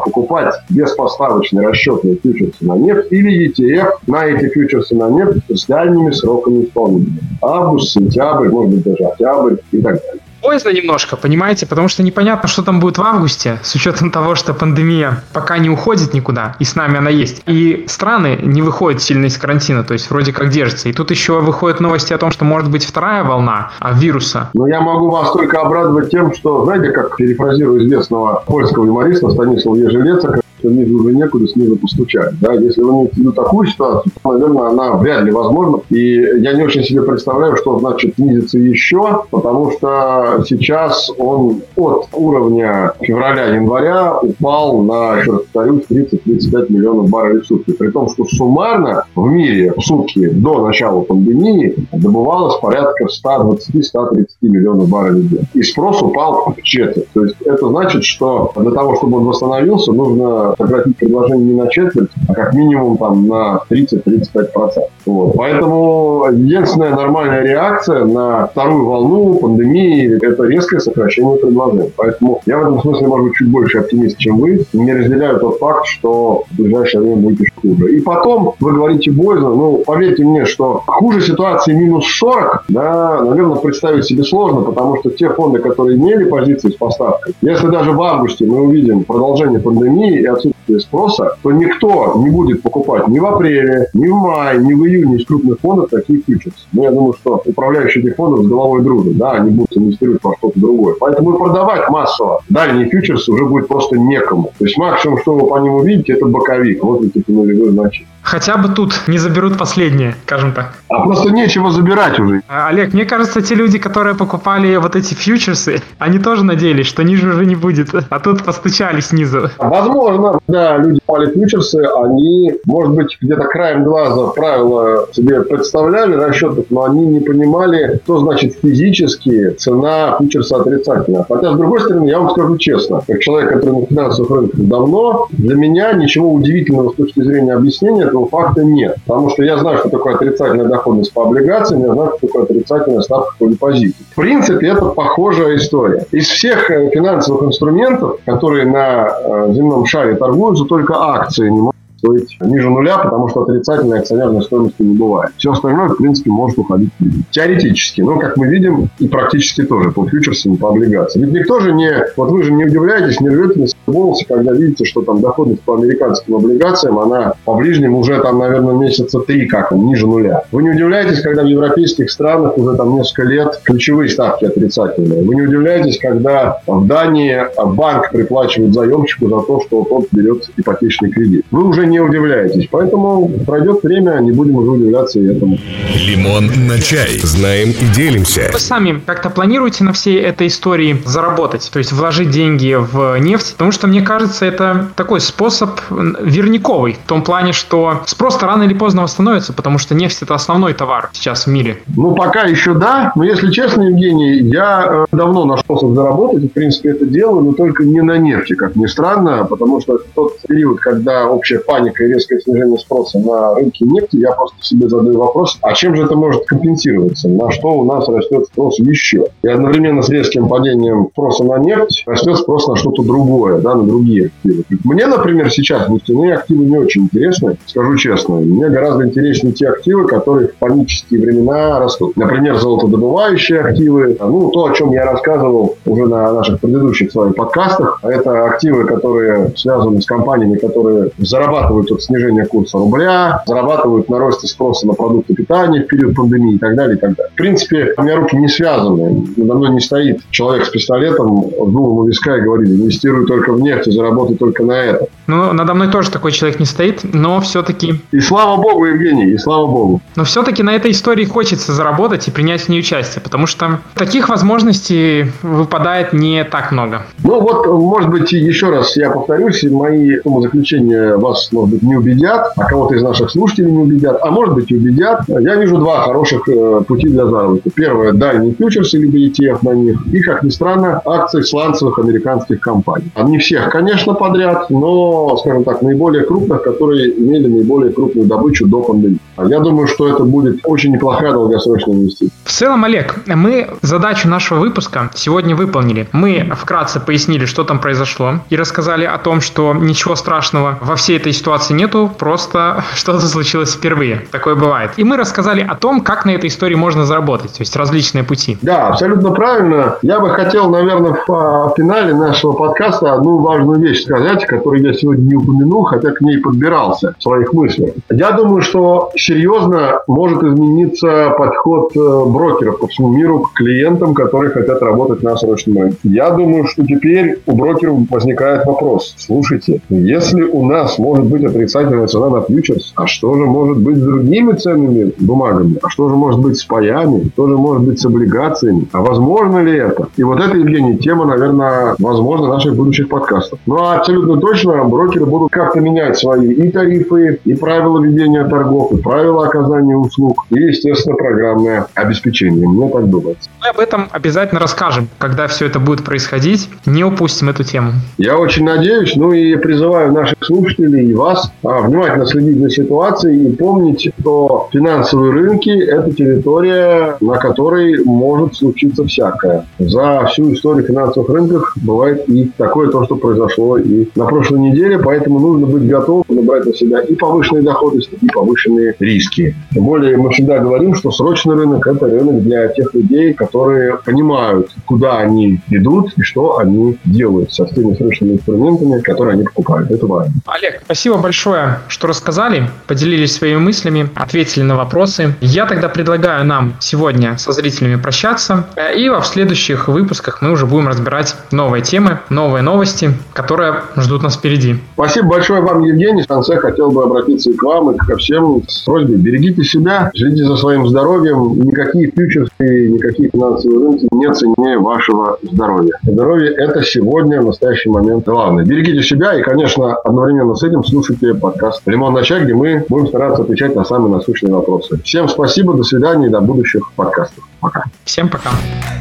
покупать 0.00 0.54
беспоставочные 0.70 1.66
расчетные 1.66 2.16
фьючерсы 2.16 2.64
на 2.64 2.76
нефть 2.76 3.08
или 3.10 3.50
ETF 3.50 3.92
на 4.06 4.26
эти 4.26 4.48
фьючерсы 4.48 4.94
на 4.94 5.10
нефть 5.10 5.42
с 5.48 5.66
дальними 5.66 6.10
сроками 6.10 6.64
исполнения. 6.64 7.20
Август, 7.42 7.92
сентябрь, 7.92 8.48
может 8.48 8.74
быть 8.74 8.84
даже 8.84 9.04
октябрь 9.04 9.56
и 9.72 9.80
так 9.80 9.96
далее 9.96 10.22
поздно 10.40 10.70
немножко, 10.70 11.16
понимаете, 11.16 11.66
потому 11.66 11.88
что 11.88 12.02
непонятно, 12.02 12.48
что 12.48 12.62
там 12.62 12.80
будет 12.80 12.98
в 12.98 13.02
августе, 13.02 13.58
с 13.62 13.74
учетом 13.74 14.10
того, 14.10 14.34
что 14.34 14.54
пандемия 14.54 15.22
пока 15.32 15.58
не 15.58 15.70
уходит 15.70 16.14
никуда, 16.14 16.56
и 16.58 16.64
с 16.64 16.74
нами 16.74 16.98
она 16.98 17.10
есть. 17.10 17.42
И 17.46 17.84
страны 17.88 18.38
не 18.42 18.62
выходят 18.62 19.02
сильно 19.02 19.26
из 19.26 19.36
карантина, 19.36 19.84
то 19.84 19.92
есть 19.92 20.10
вроде 20.10 20.32
как 20.32 20.48
держатся. 20.50 20.88
И 20.88 20.92
тут 20.92 21.10
еще 21.10 21.40
выходят 21.40 21.80
новости 21.80 22.12
о 22.12 22.18
том, 22.18 22.30
что 22.30 22.44
может 22.44 22.70
быть 22.70 22.84
вторая 22.84 23.24
волна 23.24 23.70
вируса. 23.92 24.50
Но 24.54 24.66
я 24.66 24.80
могу 24.80 25.10
вас 25.10 25.32
только 25.32 25.60
обрадовать 25.60 26.10
тем, 26.10 26.34
что, 26.34 26.64
знаете, 26.64 26.90
как 26.90 27.16
перефразирую 27.16 27.84
известного 27.84 28.42
польского 28.46 28.84
юмориста 28.84 29.30
Станислава 29.30 29.76
Ежелеца, 29.76 30.40
ниже 30.64 30.92
уже 30.92 31.14
некуда, 31.14 31.46
снизу 31.46 31.76
постучать. 31.76 32.38
Да? 32.40 32.52
Если 32.54 32.82
вы 32.82 32.90
имеете 32.92 33.14
в 33.14 33.18
виду 33.18 33.32
такую 33.32 33.68
ситуацию, 33.68 34.12
то, 34.22 34.32
наверное, 34.32 34.68
она 34.68 34.92
вряд 34.94 35.22
ли 35.24 35.30
возможна. 35.30 35.80
И 35.90 36.14
я 36.40 36.54
не 36.54 36.62
очень 36.62 36.82
себе 36.82 37.02
представляю, 37.02 37.56
что 37.56 37.78
значит 37.78 38.14
снизиться 38.16 38.58
еще, 38.58 39.22
потому 39.30 39.70
что 39.72 40.42
сейчас 40.46 41.10
он 41.18 41.62
от 41.76 42.08
уровня 42.12 42.92
февраля-января 43.00 44.18
упал 44.18 44.82
на, 44.82 45.18
еще 45.18 45.32
раз 45.32 45.42
повторюсь, 45.42 45.84
30-35 45.90 46.72
миллионов 46.72 47.10
баррелей 47.10 47.40
в 47.42 47.46
сутки. 47.46 47.72
При 47.72 47.90
том, 47.90 48.08
что 48.08 48.24
суммарно 48.24 49.04
в 49.14 49.26
мире 49.26 49.72
в 49.76 49.80
сутки 49.80 50.28
до 50.28 50.66
начала 50.66 51.02
пандемии 51.02 51.74
добывалось 51.92 52.56
порядка 52.60 53.04
120-130 53.04 54.26
миллионов 54.42 54.88
баррелей 54.88 55.22
в 55.22 55.30
день. 55.30 55.48
И 55.54 55.62
спрос 55.62 56.02
упал 56.02 56.54
в 56.56 56.62
четверть. 56.62 57.08
То 57.12 57.24
есть 57.24 57.36
это 57.44 57.68
значит, 57.68 58.04
что 58.04 58.52
для 58.56 58.70
того, 58.70 58.96
чтобы 58.96 59.18
он 59.18 59.24
восстановился, 59.24 59.92
нужно 59.92 60.47
сократить 60.56 60.96
предложение 60.96 61.46
не 61.46 61.60
на 61.60 61.68
четверть, 61.68 62.10
а 62.28 62.34
как 62.34 62.54
минимум 62.54 62.96
там 62.98 63.26
на 63.26 63.60
30-35%. 63.70 64.82
Вот. 65.06 65.34
Поэтому 65.36 66.26
единственная 66.30 66.90
нормальная 66.90 67.42
реакция 67.42 68.04
на 68.04 68.46
вторую 68.46 68.84
волну 68.86 69.34
пандемии– 69.38 70.18
это 70.22 70.44
резкое 70.44 70.80
сокращение 70.80 71.36
предложения. 71.36 71.90
Поэтому 71.96 72.40
я 72.46 72.58
в 72.58 72.62
этом 72.62 72.80
смысле, 72.80 73.06
может 73.06 73.26
быть, 73.26 73.34
чуть 73.36 73.50
больше 73.50 73.78
оптимист, 73.78 74.18
чем 74.18 74.38
вы. 74.38 74.64
Не 74.72 74.92
разделяю 74.92 75.40
тот 75.40 75.58
факт, 75.58 75.86
что 75.86 76.44
в 76.50 76.56
ближайшее 76.56 77.02
время 77.02 77.16
будет 77.16 77.40
еще 77.40 77.52
хуже. 77.60 77.96
И 77.96 78.00
потом, 78.00 78.54
вы 78.60 78.72
говорите 78.72 79.10
Бойза, 79.10 79.48
ну, 79.48 79.82
поверьте 79.86 80.24
мне, 80.24 80.44
что 80.44 80.82
хуже 80.86 81.20
ситуации 81.20 81.72
минус 81.72 82.06
40, 82.18 82.64
да, 82.68 83.22
наверное, 83.22 83.56
представить 83.56 84.04
себе 84.04 84.24
сложно, 84.24 84.60
потому 84.60 84.96
что 84.98 85.10
те 85.10 85.28
фонды, 85.30 85.60
которые 85.60 85.96
имели 85.96 86.24
позиции 86.24 86.68
с 86.68 86.74
поставкой, 86.74 87.34
если 87.42 87.68
даже 87.68 87.92
в 87.92 88.02
августе 88.02 88.46
мы 88.46 88.60
увидим 88.62 89.04
продолжение 89.04 89.60
пандемии 89.60 90.20
и 90.20 90.26
отсутствие 90.38 90.80
спроса, 90.80 91.36
то 91.42 91.52
никто 91.52 92.14
не 92.16 92.30
будет 92.30 92.62
покупать 92.62 93.08
ни 93.08 93.18
в 93.18 93.26
апреле, 93.26 93.88
ни 93.94 94.06
в 94.06 94.14
мае, 94.14 94.58
ни 94.58 94.74
в 94.74 94.84
июне 94.84 95.16
из 95.16 95.26
крупных 95.26 95.58
фондов 95.60 95.90
такие 95.90 96.22
фьючерсы. 96.22 96.66
Но 96.72 96.84
я 96.84 96.90
думаю, 96.90 97.14
что 97.14 97.42
управляющие 97.44 98.02
этих 98.04 98.16
фондов 98.16 98.44
с 98.44 98.48
головой 98.48 98.82
дружат, 98.82 99.16
да, 99.16 99.32
они 99.32 99.50
будут 99.50 99.76
инвестировать 99.76 100.22
во 100.22 100.34
что-то 100.36 100.58
другое. 100.58 100.94
Поэтому 100.98 101.34
и 101.34 101.38
продавать 101.38 101.88
массово 101.88 102.42
дальние 102.48 102.88
фьючерсы 102.88 103.30
уже 103.32 103.44
будет 103.44 103.68
просто 103.68 103.96
некому. 103.96 104.52
То 104.58 104.64
есть 104.64 104.78
максимум, 104.78 105.18
что 105.18 105.34
вы 105.34 105.48
по 105.48 105.58
ним 105.58 105.74
увидите, 105.74 106.14
это 106.14 106.26
боковик. 106.26 106.82
Вот 106.82 107.02
эти 107.04 107.24
нулевые 107.30 107.72
значения. 107.72 108.08
Хотя 108.28 108.58
бы 108.58 108.68
тут 108.68 108.92
не 109.06 109.16
заберут 109.16 109.56
последнее, 109.56 110.14
скажем 110.26 110.52
так. 110.52 110.74
А 110.90 111.00
просто 111.04 111.30
нечего 111.30 111.70
забирать 111.70 112.20
уже. 112.20 112.42
А, 112.46 112.68
Олег, 112.68 112.92
мне 112.92 113.06
кажется, 113.06 113.40
те 113.40 113.54
люди, 113.54 113.78
которые 113.78 114.14
покупали 114.14 114.76
вот 114.76 114.96
эти 114.96 115.14
фьючерсы, 115.14 115.80
они 115.98 116.18
тоже 116.18 116.44
надеялись, 116.44 116.86
что 116.86 117.02
ниже 117.04 117.30
уже 117.30 117.46
не 117.46 117.54
будет. 117.54 117.88
А 118.10 118.20
тут 118.20 118.44
постучали 118.44 119.00
снизу. 119.00 119.50
Возможно, 119.56 120.27
да, 120.46 120.76
люди 120.78 121.00
покупали 121.06 121.32
фьючерсы, 121.32 121.82
они, 122.02 122.54
может 122.66 122.94
быть, 122.94 123.16
где-то 123.20 123.44
краем 123.44 123.84
глаза 123.84 124.28
правила 124.28 125.08
себе 125.12 125.42
представляли 125.42 126.14
расчетов, 126.14 126.66
но 126.70 126.84
они 126.84 127.06
не 127.06 127.20
понимали, 127.20 128.00
что 128.04 128.18
значит 128.18 128.54
физически 128.62 129.50
цена 129.50 130.16
фьючерса 130.18 130.56
отрицательная. 130.56 131.24
Хотя, 131.28 131.52
с 131.52 131.56
другой 131.56 131.80
стороны, 131.80 132.08
я 132.08 132.18
вам 132.18 132.30
скажу 132.30 132.56
честно, 132.58 133.02
как 133.06 133.20
человек, 133.20 133.52
который 133.52 133.80
на 133.80 133.86
финансовых 133.86 134.30
рынках 134.30 134.60
давно, 134.60 135.26
для 135.30 135.56
меня 135.56 135.92
ничего 135.92 136.32
удивительного 136.32 136.90
с 136.90 136.94
точки 136.94 137.22
зрения 137.22 137.54
объяснения 137.54 138.04
этого 138.04 138.26
факта 138.28 138.64
нет. 138.64 138.96
Потому 139.06 139.30
что 139.30 139.42
я 139.42 139.58
знаю, 139.58 139.78
что 139.78 139.88
такое 139.88 140.14
отрицательная 140.14 140.66
доходность 140.66 141.12
по 141.12 141.24
облигациям, 141.24 141.82
я 141.82 141.92
знаю, 141.92 142.12
что 142.18 142.26
такое 142.26 142.42
отрицательная 142.44 143.00
ставка 143.00 143.34
по 143.38 143.46
депозиту. 143.46 143.96
В 144.12 144.16
принципе, 144.16 144.68
это 144.68 144.86
похожая 144.86 145.56
история. 145.56 146.06
Из 146.12 146.26
всех 146.26 146.70
э, 146.70 146.90
финансовых 146.90 147.44
инструментов, 147.44 148.18
которые 148.24 148.66
на 148.66 149.08
э, 149.08 149.52
земном 149.52 149.86
шаре 149.86 150.14
торгуются, 150.18 150.64
только 150.64 150.94
акции 150.94 151.48
не 151.48 151.60
могут 151.60 151.76
стоить 151.98 152.36
ниже 152.40 152.70
нуля, 152.70 152.98
потому 152.98 153.28
что 153.28 153.42
отрицательной 153.42 154.00
акционерной 154.00 154.42
стоимости 154.42 154.82
не 154.82 154.96
бывает. 154.96 155.32
Все 155.36 155.52
остальное, 155.52 155.88
в 155.88 155.96
принципе, 155.96 156.30
может 156.30 156.58
уходить 156.58 156.90
Теоретически, 157.30 158.00
но, 158.00 158.18
как 158.18 158.36
мы 158.36 158.46
видим, 158.48 158.88
и 158.98 159.08
практически 159.08 159.64
тоже 159.64 159.90
по 159.90 160.06
фьючерсам, 160.06 160.56
по 160.56 160.70
облигациям. 160.70 161.26
Ведь 161.26 161.34
никто 161.34 161.60
же 161.60 161.72
не... 161.72 161.90
Вот 162.16 162.30
вы 162.30 162.42
же 162.42 162.52
не 162.52 162.64
удивляетесь, 162.64 163.20
не 163.20 163.28
рвете 163.28 163.60
волосы, 163.88 164.24
когда 164.26 164.52
видите, 164.52 164.84
что 164.84 165.02
там 165.02 165.20
доходность 165.20 165.62
по 165.62 165.76
американским 165.76 166.36
облигациям, 166.36 166.98
она 166.98 167.34
по 167.44 167.54
ближнему 167.54 167.98
уже 167.98 168.20
там, 168.20 168.38
наверное, 168.38 168.74
месяца 168.74 169.20
три 169.20 169.46
как 169.46 169.72
ниже 169.72 170.06
нуля. 170.06 170.42
Вы 170.52 170.62
не 170.62 170.70
удивляетесь, 170.70 171.20
когда 171.20 171.42
в 171.42 171.46
европейских 171.46 172.10
странах 172.10 172.56
уже 172.58 172.76
там 172.76 172.96
несколько 172.96 173.22
лет 173.22 173.60
ключевые 173.64 174.08
ставки 174.08 174.44
отрицательные. 174.44 175.22
Вы 175.22 175.34
не 175.34 175.42
удивляетесь, 175.42 175.98
когда 175.98 176.60
в 176.66 176.86
Дании 176.86 177.42
банк 177.74 178.10
приплачивает 178.10 178.74
заемщику 178.74 179.28
за 179.28 179.40
то, 179.42 179.60
что 179.66 179.84
тот 179.84 180.08
берет 180.12 180.48
ипотечный 180.56 181.10
кредит. 181.10 181.44
Вы 181.50 181.64
уже 181.64 181.86
не 181.86 182.00
удивляетесь. 182.00 182.68
Поэтому 182.70 183.28
пройдет 183.46 183.82
время, 183.82 184.18
не 184.20 184.32
будем 184.32 184.56
уже 184.56 184.70
удивляться 184.70 185.20
этому. 185.20 185.58
Лимон 185.94 186.46
на 186.66 186.78
чай. 186.80 187.18
Знаем 187.22 187.70
и 187.70 187.94
делимся. 187.94 188.50
Вы 188.52 188.58
сами 188.58 189.00
как-то 189.04 189.30
планируете 189.30 189.84
на 189.84 189.92
всей 189.92 190.18
этой 190.20 190.48
истории 190.48 190.96
заработать, 191.04 191.68
то 191.72 191.78
есть 191.78 191.92
вложить 191.92 192.30
деньги 192.30 192.76
в 192.78 193.18
нефть? 193.18 193.52
Потому 193.52 193.72
что, 193.72 193.77
мне 193.86 194.02
кажется, 194.02 194.44
это 194.44 194.88
такой 194.96 195.20
способ 195.20 195.80
верниковый, 195.90 196.98
в 197.04 197.08
том 197.08 197.22
плане, 197.22 197.52
что 197.52 198.02
спрос 198.06 198.40
рано 198.42 198.64
или 198.64 198.74
поздно 198.74 199.02
восстановится, 199.02 199.52
потому 199.52 199.78
что 199.78 199.94
нефть– 199.94 200.18
это 200.22 200.34
основной 200.34 200.74
товар 200.74 201.10
сейчас 201.12 201.46
в 201.46 201.50
мире. 201.50 201.78
Ну, 201.96 202.14
пока 202.14 202.42
еще 202.42 202.74
да, 202.74 203.12
но 203.14 203.24
если 203.24 203.50
честно, 203.50 203.82
Евгений, 203.82 204.38
я 204.38 204.84
э, 204.86 205.16
давно 205.16 205.44
наш 205.44 205.60
способ 205.60 205.94
заработать, 205.94 206.44
в 206.44 206.48
принципе, 206.48 206.90
это 206.90 207.06
делаю, 207.06 207.42
но 207.42 207.52
только 207.52 207.84
не 207.84 208.00
на 208.00 208.18
нефти, 208.18 208.54
как 208.54 208.76
ни 208.76 208.86
странно, 208.86 209.44
потому 209.44 209.80
что 209.80 209.98
тот 210.14 210.38
период, 210.46 210.80
когда 210.80 211.28
общая 211.28 211.58
паника 211.58 212.04
и 212.04 212.08
резкое 212.08 212.40
снижение 212.40 212.78
спроса 212.78 213.18
на 213.18 213.54
рынке 213.54 213.84
нефти, 213.84 214.16
я 214.16 214.32
просто 214.32 214.56
себе 214.60 214.88
задаю 214.88 215.18
вопрос, 215.18 215.58
а 215.62 215.72
чем 215.74 215.94
же 215.94 216.04
это 216.04 216.16
может 216.16 216.46
компенсироваться? 216.46 217.28
На 217.28 217.50
что 217.50 217.68
у 217.68 217.84
нас 217.84 218.08
растет 218.08 218.46
спрос 218.46 218.78
еще? 218.78 219.26
И 219.42 219.48
одновременно 219.48 220.02
с 220.02 220.08
резким 220.08 220.48
падением 220.48 221.08
спроса 221.12 221.44
на 221.44 221.58
нефть 221.58 222.04
растет 222.06 222.36
спрос 222.36 222.68
на 222.68 222.76
что-то 222.76 223.02
другое. 223.02 223.58
Да, 223.68 223.74
на 223.74 223.84
другие 223.84 224.26
активы. 224.26 224.64
Мне, 224.84 225.06
например, 225.06 225.50
сейчас 225.50 225.88
нефтяные 225.88 226.34
активы 226.34 226.64
не 226.64 226.78
очень 226.78 227.02
интересны, 227.02 227.58
скажу 227.66 227.96
честно. 227.96 228.36
Мне 228.36 228.68
гораздо 228.68 229.06
интереснее 229.06 229.52
те 229.52 229.68
активы, 229.68 230.06
которые 230.06 230.48
в 230.48 230.54
панические 230.54 231.20
времена 231.20 231.78
растут. 231.78 232.16
Например, 232.16 232.56
золотодобывающие 232.56 233.60
активы. 233.60 234.16
Ну, 234.20 234.50
то, 234.50 234.66
о 234.66 234.72
чем 234.72 234.92
я 234.92 235.04
рассказывал 235.04 235.76
уже 235.84 236.06
на 236.06 236.32
наших 236.32 236.60
предыдущих 236.60 237.12
с 237.12 237.14
вами 237.14 237.32
подкастах. 237.32 238.00
Это 238.02 238.46
активы, 238.46 238.84
которые 238.84 239.52
связаны 239.56 240.00
с 240.00 240.06
компаниями, 240.06 240.56
которые 240.56 241.10
зарабатывают 241.18 241.90
от 241.90 242.02
снижения 242.02 242.46
курса 242.46 242.78
рубля, 242.78 243.42
зарабатывают 243.46 244.08
на 244.08 244.18
росте 244.18 244.46
спроса 244.46 244.86
на 244.86 244.94
продукты 244.94 245.34
питания 245.34 245.82
в 245.82 245.86
период 245.86 246.14
пандемии 246.14 246.54
и 246.54 246.58
так 246.58 246.74
далее, 246.74 246.96
и 246.96 247.00
так 247.00 247.14
далее. 247.16 247.32
В 247.32 247.36
принципе, 247.36 247.94
у 247.96 248.02
меня 248.02 248.16
руки 248.16 248.36
не 248.36 248.48
связаны. 248.48 249.26
Надо 249.36 249.54
мной 249.54 249.70
не 249.70 249.80
стоит 249.80 250.20
человек 250.30 250.64
с 250.64 250.70
пистолетом 250.70 251.42
в 251.58 251.98
у 251.98 252.04
виска 252.06 252.36
и 252.36 252.40
говорит, 252.40 252.70
инвестируй 252.70 253.26
только 253.26 253.52
в 253.52 253.57
нефть 253.58 253.88
и 253.88 253.90
заработай 253.90 254.36
только 254.36 254.62
на 254.62 254.72
это. 254.72 255.06
Ну, 255.26 255.52
надо 255.52 255.74
мной 255.74 255.88
тоже 255.88 256.10
такой 256.10 256.32
человек 256.32 256.58
не 256.58 256.66
стоит, 256.66 257.00
но 257.02 257.40
все-таки... 257.40 258.00
И 258.12 258.20
слава 258.20 258.60
богу, 258.60 258.86
Евгений, 258.86 259.30
и 259.30 259.38
слава 259.38 259.66
богу. 259.66 260.00
Но 260.16 260.24
все-таки 260.24 260.62
на 260.62 260.74
этой 260.74 260.90
истории 260.92 261.26
хочется 261.26 261.72
заработать 261.72 262.26
и 262.28 262.30
принять 262.30 262.62
в 262.62 262.68
ней 262.70 262.80
участие, 262.80 263.22
потому 263.22 263.46
что 263.46 263.80
таких 263.94 264.30
возможностей 264.30 265.26
выпадает 265.42 266.12
не 266.14 266.44
так 266.44 266.72
много. 266.72 267.02
Ну 267.22 267.40
вот, 267.40 267.66
может 267.66 268.10
быть, 268.10 268.32
еще 268.32 268.70
раз 268.70 268.96
я 268.96 269.10
повторюсь, 269.10 269.62
мои 269.64 270.16
заключения 270.24 271.16
вас, 271.16 271.50
может 271.52 271.74
быть, 271.74 271.82
не 271.82 271.96
убедят, 271.96 272.52
а 272.56 272.64
кого-то 272.64 272.94
из 272.94 273.02
наших 273.02 273.30
слушателей 273.30 273.70
не 273.70 273.82
убедят, 273.82 274.18
а 274.22 274.30
может 274.30 274.54
быть, 274.54 274.72
убедят. 274.72 275.22
Я 275.28 275.56
вижу 275.56 275.76
два 275.76 276.02
хороших 276.02 276.48
э, 276.48 276.82
пути 276.86 277.08
для 277.08 277.26
заработка. 277.26 277.70
Первое, 277.74 278.12
дальние 278.12 278.54
фьючерсы, 278.54 278.98
либо 278.98 279.18
ETF 279.18 279.58
на 279.62 279.74
них, 279.74 280.06
и, 280.12 280.20
как 280.20 280.42
ни 280.42 280.50
странно, 280.50 281.02
акции 281.04 281.42
сланцевых 281.42 281.98
американских 281.98 282.60
компаний. 282.60 283.10
Не 283.38 283.44
всех, 283.44 283.70
конечно, 283.70 284.14
подряд, 284.14 284.68
но 284.68 285.36
скажем 285.36 285.62
так, 285.62 285.80
наиболее 285.80 286.24
крупных, 286.24 286.60
которые 286.64 287.16
имели 287.16 287.46
наиболее 287.46 287.92
крупную 287.92 288.26
добычу 288.26 288.66
до 288.66 288.82
пандемии. 288.82 289.20
Я 289.38 289.60
думаю, 289.60 289.86
что 289.86 290.08
это 290.08 290.24
будет 290.24 290.58
очень 290.64 290.90
неплохая 290.90 291.32
долгосрочная 291.32 291.94
инвестиция. 291.94 292.36
В 292.42 292.50
целом, 292.50 292.84
Олег, 292.84 293.14
мы 293.26 293.68
задачу 293.80 294.28
нашего 294.28 294.58
выпуска 294.58 295.10
сегодня 295.14 295.54
выполнили. 295.54 296.08
Мы 296.10 296.50
вкратце 296.56 296.98
пояснили, 296.98 297.44
что 297.44 297.62
там 297.62 297.78
произошло, 297.78 298.40
и 298.50 298.56
рассказали 298.56 299.04
о 299.04 299.18
том, 299.18 299.40
что 299.40 299.72
ничего 299.72 300.16
страшного 300.16 300.76
во 300.80 300.96
всей 300.96 301.18
этой 301.18 301.32
ситуации 301.32 301.74
нету, 301.74 302.10
просто 302.18 302.82
что-то 302.94 303.20
случилось 303.20 303.72
впервые. 303.72 304.26
Такое 304.32 304.56
бывает. 304.56 304.90
И 304.96 305.04
мы 305.04 305.16
рассказали 305.16 305.60
о 305.60 305.76
том, 305.76 306.00
как 306.00 306.24
на 306.24 306.30
этой 306.30 306.48
истории 306.48 306.74
можно 306.74 307.04
заработать, 307.04 307.52
то 307.52 307.60
есть 307.60 307.76
различные 307.76 308.24
пути. 308.24 308.58
Да, 308.62 308.88
абсолютно 308.88 309.30
правильно. 309.30 309.98
Я 310.02 310.18
бы 310.18 310.30
хотел, 310.30 310.70
наверное, 310.70 311.16
в 311.28 311.74
финале 311.76 312.14
нашего 312.14 312.52
подкаста 312.52 313.14
одну 313.28 313.38
важную 313.38 313.80
вещь 313.80 314.02
сказать, 314.02 314.46
которую 314.46 314.82
я 314.82 314.92
сегодня 314.94 315.22
не 315.22 315.36
упомянул, 315.36 315.84
хотя 315.84 316.12
к 316.12 316.20
ней 316.20 316.38
подбирался 316.38 317.14
в 317.18 317.22
своих 317.22 317.52
мыслях. 317.52 317.90
Я 318.10 318.32
думаю, 318.32 318.62
что 318.62 319.10
серьезно 319.16 320.00
может 320.06 320.42
измениться 320.42 321.34
подход 321.36 321.92
э, 321.94 322.24
брокеров 322.26 322.80
по 322.80 322.86
всему 322.86 323.08
миру 323.08 323.40
к 323.40 323.52
клиентам, 323.54 324.14
которые 324.14 324.50
хотят 324.50 324.82
работать 324.82 325.22
на 325.22 325.36
срочном 325.36 325.78
рынке. 325.78 325.98
Я 326.04 326.30
думаю, 326.30 326.66
что 326.66 326.84
теперь 326.84 327.40
у 327.46 327.52
брокеров 327.52 327.98
возникает 328.10 328.64
вопрос. 328.66 329.14
Слушайте, 329.18 329.80
если 329.88 330.42
у 330.42 330.64
нас 330.64 330.98
может 330.98 331.26
быть 331.26 331.44
отрицательная 331.44 332.06
цена 332.06 332.30
на 332.30 332.40
фьючерс, 332.40 332.92
а 332.96 333.06
что 333.06 333.34
же 333.34 333.44
может 333.44 333.78
быть 333.78 333.98
с 333.98 334.02
другими 334.02 334.52
ценными 334.52 335.12
бумагами? 335.18 335.76
А 335.82 335.88
что 335.90 336.08
же 336.08 336.16
может 336.16 336.40
быть 336.40 336.56
с 336.56 336.64
паями? 336.64 337.30
Что 337.34 337.48
же 337.48 337.56
может 337.56 337.82
быть 337.82 338.00
с 338.00 338.06
облигациями? 338.06 338.88
А 338.92 339.00
возможно 339.00 339.58
ли 339.58 339.76
это? 339.76 340.08
И 340.16 340.22
вот 340.22 340.40
это, 340.40 340.56
Евгений, 340.56 340.96
тема, 340.98 341.26
наверное, 341.26 341.94
возможно, 341.98 342.48
наших 342.48 342.74
будущих 342.74 343.08
подкастов. 343.18 343.58
Ну, 343.66 343.76
а 343.78 343.96
абсолютно 343.96 344.40
точно 344.40 344.84
брокеры 344.84 345.26
будут 345.26 345.50
как-то 345.50 345.80
менять 345.80 346.18
свои 346.18 346.52
и 346.52 346.70
тарифы, 346.70 347.40
и 347.44 347.54
правила 347.54 348.02
ведения 348.02 348.44
торгов, 348.44 348.92
и 348.92 348.96
правила 348.96 349.46
оказания 349.46 349.96
услуг, 349.96 350.44
и, 350.50 350.58
естественно, 350.58 351.16
программное 351.16 351.86
обеспечение. 351.94 352.68
Мне 352.68 352.88
так 352.90 353.08
думается. 353.08 353.50
Мы 353.60 353.68
об 353.68 353.80
этом 353.80 354.08
обязательно 354.12 354.60
расскажем, 354.60 355.08
когда 355.18 355.46
все 355.46 355.66
это 355.66 355.78
будет 355.80 356.04
происходить. 356.04 356.68
Не 356.86 357.04
упустим 357.04 357.48
эту 357.48 357.64
тему. 357.64 357.92
Я 358.18 358.38
очень 358.38 358.64
надеюсь, 358.64 359.14
ну 359.16 359.32
и 359.32 359.56
призываю 359.56 360.12
наших 360.12 360.38
слушателей 360.42 361.10
и 361.10 361.14
вас 361.14 361.52
а, 361.64 361.80
внимательно 361.80 362.26
следить 362.26 362.58
за 362.58 362.70
ситуацией 362.70 363.48
и 363.48 363.56
помнить, 363.56 364.12
что 364.20 364.68
финансовые 364.72 365.32
рынки– 365.32 365.70
это 365.88 366.12
территория, 366.12 367.16
на 367.20 367.36
которой 367.36 368.02
может 368.04 368.56
случиться 368.56 369.04
всякое. 369.04 369.66
За 369.78 370.26
всю 370.26 370.52
историю 370.52 370.86
финансовых 370.86 371.28
рынков 371.28 371.72
бывает 371.76 372.28
и 372.28 372.50
такое 372.56 372.90
то, 372.90 373.04
что 373.08 373.16
произошло 373.16 373.78
и 373.78 374.06
на 374.14 374.26
прошлой 374.26 374.60
неделе, 374.60 374.98
поэтому 374.98 375.38
нужно 375.40 375.66
быть 375.66 375.88
готовым 375.88 376.24
набрать 376.28 376.66
на 376.66 376.74
себя 376.74 377.00
и 377.00 377.14
повышенные 377.14 377.62
доходности, 377.62 378.18
и 378.20 378.26
повышенные 378.26 378.94
риски. 378.98 379.56
Тем 379.72 379.84
более 379.84 380.18
мы 380.18 380.30
всегда 380.30 380.58
говорим, 380.58 380.94
что 380.94 381.10
срочный 381.10 381.54
рынок– 381.54 381.86
это 381.86 382.06
рынок 382.06 382.42
для 382.42 382.68
тех 382.68 382.92
людей, 382.92 383.32
которые 383.32 383.96
понимают, 384.04 384.70
куда 384.84 385.18
они 385.18 385.58
идут 385.70 386.12
и 386.18 386.22
что 386.22 386.58
они 386.58 386.98
делают 387.06 387.50
со 387.50 387.64
теми 387.64 387.94
срочными 387.94 388.34
инструментами, 388.34 389.00
которые 389.00 389.34
они 389.34 389.44
покупают. 389.44 389.90
Это 389.90 390.06
важно. 390.06 390.34
Олег, 390.46 390.82
спасибо 390.84 391.16
большое, 391.16 391.78
что 391.88 392.08
рассказали, 392.08 392.68
поделились 392.86 393.34
своими 393.34 393.58
мыслями, 393.58 394.10
ответили 394.16 394.64
на 394.64 394.76
вопросы. 394.76 395.34
Я 395.40 395.64
тогда 395.64 395.88
предлагаю 395.88 396.44
нам 396.44 396.74
сегодня 396.78 397.38
со 397.38 397.52
зрителями 397.52 397.96
прощаться, 397.96 398.66
и 398.94 399.08
в 399.08 399.24
следующих 399.24 399.88
выпусках 399.88 400.42
мы 400.42 400.50
уже 400.50 400.66
будем 400.66 400.88
разбирать 400.88 401.34
новые 401.50 401.82
темы, 401.82 402.18
новые 402.28 402.60
новости, 402.62 402.97
которые 403.32 403.82
ждут 403.96 404.22
нас 404.22 404.36
впереди. 404.36 404.76
Спасибо 404.94 405.28
большое 405.28 405.60
вам, 405.60 405.84
Евгений. 405.84 406.22
В 406.22 406.26
конце 406.26 406.56
хотел 406.56 406.90
бы 406.90 407.04
обратиться 407.04 407.50
и 407.50 407.54
к 407.54 407.62
вам, 407.62 407.90
и 407.92 407.96
ко 407.96 408.16
всем 408.16 408.62
с 408.66 408.82
просьбой. 408.82 409.16
Берегите 409.16 409.62
себя, 409.64 410.10
следите 410.14 410.44
за 410.44 410.56
своим 410.56 410.86
здоровьем. 410.88 411.60
Никакие 411.60 412.10
фьючерсы, 412.10 412.52
никакие 412.58 413.30
финансовые 413.30 413.84
рынки 413.84 414.08
не 414.12 414.32
ценнее 414.32 414.78
вашего 414.78 415.38
здоровья. 415.42 415.92
Здоровье– 416.02 416.52
это 416.56 416.82
сегодня, 416.82 417.40
в 417.40 417.46
настоящий 417.46 417.88
момент 417.88 418.24
главное. 418.24 418.64
Берегите 418.64 419.02
себя 419.02 419.38
и, 419.38 419.42
конечно, 419.42 419.94
одновременно 420.04 420.54
с 420.54 420.62
этим 420.62 420.84
слушайте 420.84 421.34
подкаст 421.34 421.82
«Лимон 421.86 422.14
на 422.14 422.22
чай», 422.22 422.44
где 422.44 422.54
мы 422.54 422.84
будем 422.88 423.06
стараться 423.08 423.42
отвечать 423.42 423.74
на 423.76 423.84
самые 423.84 424.14
насущные 424.14 424.52
вопросы. 424.52 425.00
Всем 425.02 425.28
спасибо, 425.28 425.74
до 425.74 425.82
свидания 425.82 426.26
и 426.26 426.30
до 426.30 426.40
будущих 426.40 426.90
подкастов. 426.96 427.44
Пока. 427.60 427.84
Всем 428.04 428.28
пока. 428.28 428.50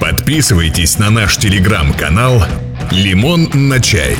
Подписывайтесь 0.01 0.97
на 0.97 1.09
наш 1.09 1.37
телеграм-канал 1.37 2.41
«Лимон 2.91 3.49
на 3.53 3.79
чай». 3.79 4.17